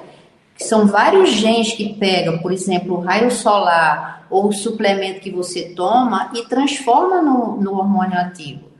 que 0.56 0.64
são 0.64 0.86
vários 0.86 1.30
genes 1.30 1.72
que 1.72 1.94
pegam, 1.94 2.38
por 2.38 2.52
exemplo, 2.52 2.96
o 2.96 3.00
raio 3.00 3.30
solar 3.30 4.26
ou 4.28 4.48
o 4.48 4.52
suplemento 4.52 5.20
que 5.20 5.30
você 5.30 5.70
toma 5.70 6.30
e 6.34 6.42
transforma 6.42 7.22
no, 7.22 7.60
no 7.60 7.76
hormônio 7.76 8.18
ativo. 8.18 8.73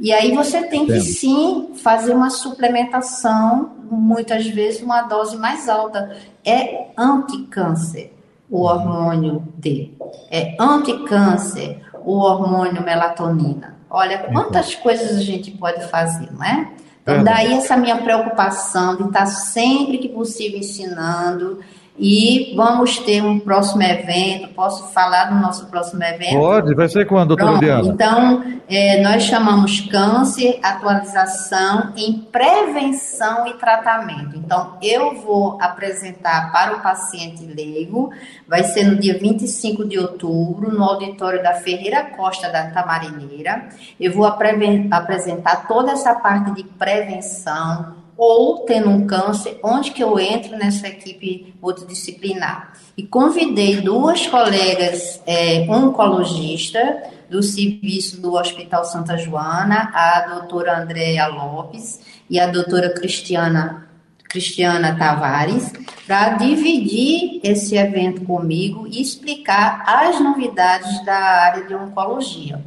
E 0.00 0.12
aí 0.14 0.34
você 0.34 0.62
tem 0.62 0.86
que 0.86 0.98
sim 1.00 1.72
fazer 1.74 2.14
uma 2.14 2.30
suplementação, 2.30 3.70
muitas 3.90 4.46
vezes 4.46 4.80
uma 4.80 5.02
dose 5.02 5.36
mais 5.36 5.68
alta. 5.68 6.16
É 6.44 6.86
anticâncer 6.96 8.10
o 8.50 8.60
uhum. 8.60 8.64
hormônio 8.64 9.44
D. 9.58 9.90
É 10.30 10.56
anticâncer 10.58 11.82
o 12.02 12.16
hormônio 12.16 12.82
melatonina. 12.82 13.76
Olha 13.90 14.18
quantas 14.32 14.74
coisas 14.74 15.18
a 15.18 15.20
gente 15.20 15.50
pode 15.50 15.86
fazer, 15.88 16.32
não 16.32 16.44
é? 16.44 16.70
Então, 17.02 17.24
daí 17.24 17.54
essa 17.54 17.76
minha 17.76 17.96
preocupação 17.96 18.96
de 18.96 19.02
estar 19.02 19.26
sempre 19.26 19.98
que 19.98 20.08
possível 20.08 20.58
ensinando 20.58 21.60
e 22.00 22.54
vamos 22.56 22.98
ter 22.98 23.22
um 23.22 23.38
próximo 23.38 23.82
evento. 23.82 24.48
Posso 24.54 24.88
falar 24.88 25.24
do 25.26 25.34
nosso 25.34 25.66
próximo 25.66 26.02
evento? 26.02 26.38
Pode, 26.38 26.74
vai 26.74 26.88
ser 26.88 27.06
quando, 27.06 27.36
doutora 27.36 27.58
Diana? 27.58 27.86
Então, 27.86 28.42
é, 28.66 29.02
nós 29.02 29.24
chamamos 29.24 29.82
câncer, 29.82 30.58
atualização 30.62 31.92
em 31.94 32.14
prevenção 32.14 33.46
e 33.46 33.52
tratamento. 33.54 34.34
Então, 34.34 34.78
eu 34.80 35.20
vou 35.20 35.58
apresentar 35.60 36.50
para 36.50 36.76
o 36.76 36.80
paciente 36.80 37.44
leigo, 37.44 38.10
vai 38.48 38.64
ser 38.64 38.84
no 38.84 38.96
dia 38.96 39.18
25 39.18 39.86
de 39.86 39.98
outubro, 39.98 40.72
no 40.72 40.82
auditório 40.82 41.42
da 41.42 41.52
Ferreira 41.52 42.02
Costa 42.16 42.48
da 42.48 42.70
Tamarineira. 42.70 43.68
Eu 44.00 44.14
vou 44.14 44.24
apresentar 44.24 45.68
toda 45.68 45.92
essa 45.92 46.14
parte 46.14 46.52
de 46.52 46.64
prevenção, 46.64 47.99
ou 48.20 48.66
tendo 48.66 48.90
um 48.90 49.06
câncer, 49.06 49.58
onde 49.64 49.92
que 49.92 50.04
eu 50.04 50.20
entro 50.20 50.54
nessa 50.58 50.86
equipe 50.86 51.54
multidisciplinar. 51.58 52.74
E 52.94 53.02
convidei 53.02 53.80
duas 53.80 54.26
colegas 54.26 55.22
é, 55.26 55.64
oncologistas 55.70 57.08
do 57.30 57.42
serviço 57.42 58.20
do 58.20 58.34
Hospital 58.34 58.84
Santa 58.84 59.16
Joana, 59.16 59.90
a 59.94 60.34
doutora 60.34 60.82
Andréa 60.82 61.28
Lopes 61.28 62.00
e 62.28 62.38
a 62.38 62.46
doutora 62.46 62.90
Cristiana, 62.90 63.88
Cristiana 64.28 64.94
Tavares, 64.98 65.72
para 66.06 66.34
dividir 66.34 67.40
esse 67.42 67.74
evento 67.74 68.20
comigo 68.26 68.86
e 68.86 69.00
explicar 69.00 69.82
as 69.86 70.20
novidades 70.20 71.02
da 71.06 71.16
área 71.16 71.64
de 71.64 71.74
oncologia. 71.74 72.62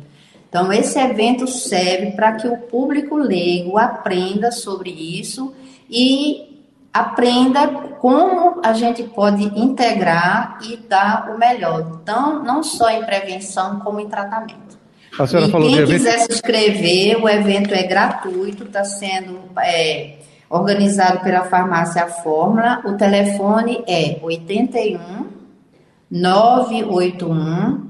Então, 0.54 0.72
esse 0.72 1.00
evento 1.00 1.48
serve 1.48 2.12
para 2.12 2.34
que 2.34 2.48
o 2.48 2.56
público 2.56 3.16
leigo 3.16 3.76
aprenda 3.76 4.52
sobre 4.52 4.92
isso 4.92 5.52
e 5.89 6.63
aprenda 6.94 7.68
como 8.00 8.62
a 8.63 8.72
gente 8.74 9.02
pode 9.02 9.46
integrar 9.60 10.60
e 10.62 10.78
dar 10.78 11.32
o 11.34 11.39
melhor, 11.39 11.98
então, 12.00 12.44
não 12.44 12.62
só 12.62 12.92
em 12.92 13.04
prevenção, 13.04 13.80
como 13.80 14.00
em 14.00 14.08
tratamento. 14.08 14.78
A 15.18 15.26
senhora 15.26 15.48
e 15.48 15.52
falou 15.52 15.68
quem 15.68 15.78
de 15.78 15.82
evento... 15.82 15.98
quiser 15.98 16.20
se 16.20 16.32
inscrever, 16.32 17.24
o 17.24 17.28
evento 17.28 17.74
é 17.74 17.82
gratuito, 17.82 18.66
está 18.66 18.84
sendo 18.84 19.39
é, 19.60 20.18
organizado 20.48 21.22
pela 21.22 21.46
Farmácia 21.46 22.06
Fórmula. 22.06 22.80
O 22.86 22.94
telefone 22.94 23.84
é 23.88 24.20
81 24.22 25.30
981 26.12 27.89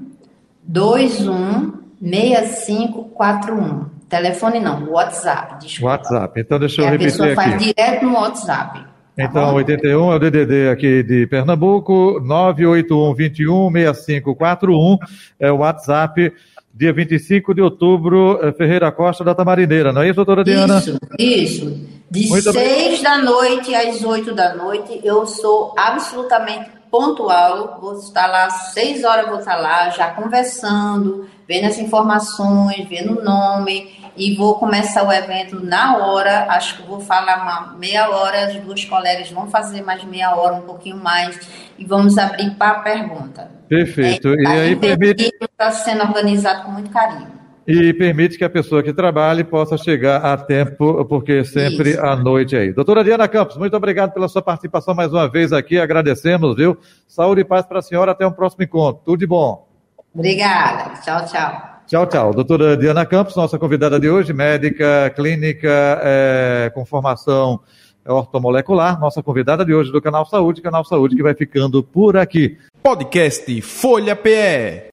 21 0.66 1.83
6541. 2.04 3.84
Telefone 4.08 4.60
não, 4.60 4.90
WhatsApp, 4.90 5.58
desculpa. 5.60 5.92
WhatsApp. 5.96 6.40
Então 6.40 6.58
deixa 6.58 6.82
eu 6.82 6.86
a 6.86 6.90
repetir 6.90 7.12
pessoa 7.12 7.26
aqui. 7.32 7.34
faz 7.36 7.62
direto 7.62 8.04
no 8.04 8.14
WhatsApp. 8.14 8.80
tá 8.80 8.88
Então, 9.18 9.46
bom? 9.46 9.54
81 9.54 10.12
é 10.12 10.16
o 10.16 10.18
DDD 10.18 10.68
aqui 10.70 11.02
de 11.02 11.26
Pernambuco, 11.26 12.20
981 12.22 13.14
21 13.14 13.70
6541 13.72 14.98
é 15.40 15.50
o 15.50 15.56
WhatsApp, 15.58 16.32
dia 16.72 16.92
25 16.92 17.54
de 17.54 17.62
outubro, 17.62 18.38
eh, 18.42 18.52
Ferreira 18.52 18.92
Costa 18.92 19.24
da 19.24 19.34
Tamarineira, 19.34 19.92
não 19.92 20.02
é 20.02 20.06
isso, 20.08 20.16
doutora 20.16 20.44
Diana? 20.44 20.78
Isso, 20.78 20.98
isso. 21.18 21.88
De 22.10 22.28
Muito 22.28 22.52
bem. 22.52 22.62
seis 22.68 23.02
da 23.02 23.18
noite 23.18 23.74
às 23.74 24.04
oito 24.04 24.34
da 24.34 24.54
noite, 24.54 25.00
eu 25.02 25.26
sou 25.26 25.74
absolutamente 25.76 26.70
pontual. 26.90 27.78
Vou 27.80 27.94
estar 27.98 28.26
lá, 28.28 28.48
seis 28.50 29.02
horas 29.02 29.26
vou 29.28 29.38
estar 29.40 29.56
lá, 29.56 29.90
já 29.90 30.10
conversando, 30.12 31.26
vendo 31.48 31.66
as 31.66 31.78
informações, 31.78 32.86
vendo 32.88 33.18
o 33.20 33.24
nome, 33.24 33.92
e 34.16 34.34
vou 34.36 34.54
começar 34.56 35.06
o 35.06 35.12
evento 35.12 35.60
na 35.64 35.96
hora. 35.98 36.46
Acho 36.50 36.76
que 36.76 36.88
vou 36.88 37.00
falar 37.00 37.42
uma 37.42 37.76
meia 37.78 38.08
hora, 38.08 38.46
as 38.46 38.54
duas 38.60 38.84
colegas 38.84 39.30
vão 39.30 39.48
fazer 39.48 39.82
mais 39.82 40.04
meia 40.04 40.34
hora, 40.36 40.54
um 40.54 40.62
pouquinho 40.62 40.96
mais, 40.96 41.38
e 41.78 41.84
vamos 41.84 42.16
abrir 42.18 42.50
para 42.54 42.78
a 42.78 42.80
pergunta. 42.80 43.50
Perfeito. 43.68 44.28
E 44.34 44.42
Tá 44.44 44.50
aí 44.50 44.76
permite, 44.76 45.30
Está 45.40 45.70
sendo 45.70 46.02
organizado 46.02 46.62
com 46.64 46.70
muito 46.72 46.90
carinho. 46.90 47.32
e 47.66 47.94
permite 47.94 48.36
que 48.36 48.44
a 48.44 48.50
pessoa 48.50 48.82
que 48.82 48.92
trabalhe 48.92 49.42
possa 49.42 49.76
chegar 49.78 50.18
a 50.18 50.36
tempo, 50.36 51.02
porque 51.06 51.42
sempre 51.44 51.90
Isso. 51.90 52.04
à 52.04 52.14
noite 52.14 52.54
aí. 52.54 52.72
Doutora 52.72 53.02
Diana 53.02 53.26
Campos, 53.26 53.56
muito 53.56 53.74
obrigado 53.76 54.12
pela 54.12 54.28
sua 54.28 54.42
participação 54.42 54.94
mais 54.94 55.10
uma 55.12 55.28
vez 55.28 55.50
aqui, 55.52 55.78
agradecemos, 55.78 56.54
viu? 56.56 56.76
Saúde 57.08 57.40
e 57.40 57.44
paz 57.44 57.64
para 57.66 57.78
a 57.78 57.82
senhora, 57.82 58.12
até 58.12 58.26
um 58.26 58.32
próximo 58.32 58.62
encontro. 58.64 59.02
Tudo 59.04 59.18
de 59.18 59.26
bom. 59.26 59.66
Obrigada. 60.14 61.00
Tchau, 61.02 61.24
tchau. 61.26 61.74
Tchau, 61.86 62.06
tchau. 62.06 62.32
Doutora 62.32 62.76
Diana 62.76 63.04
Campos, 63.04 63.36
nossa 63.36 63.58
convidada 63.58 64.00
de 64.00 64.08
hoje, 64.08 64.32
médica 64.32 65.12
clínica 65.14 66.00
eh, 66.02 66.70
com 66.74 66.84
formação 66.86 67.60
ortomolecular, 68.06 68.98
nossa 69.00 69.22
convidada 69.22 69.64
de 69.64 69.74
hoje 69.74 69.90
do 69.90 70.00
Canal 70.00 70.26
Saúde, 70.26 70.62
Canal 70.62 70.84
Saúde 70.84 71.16
que 71.16 71.22
vai 71.22 71.34
ficando 71.34 71.82
por 71.82 72.16
aqui. 72.16 72.58
Podcast 72.82 73.60
Folha 73.62 74.14
PE. 74.14 74.88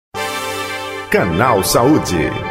Canal 1.10 1.64
Saúde. 1.64 2.51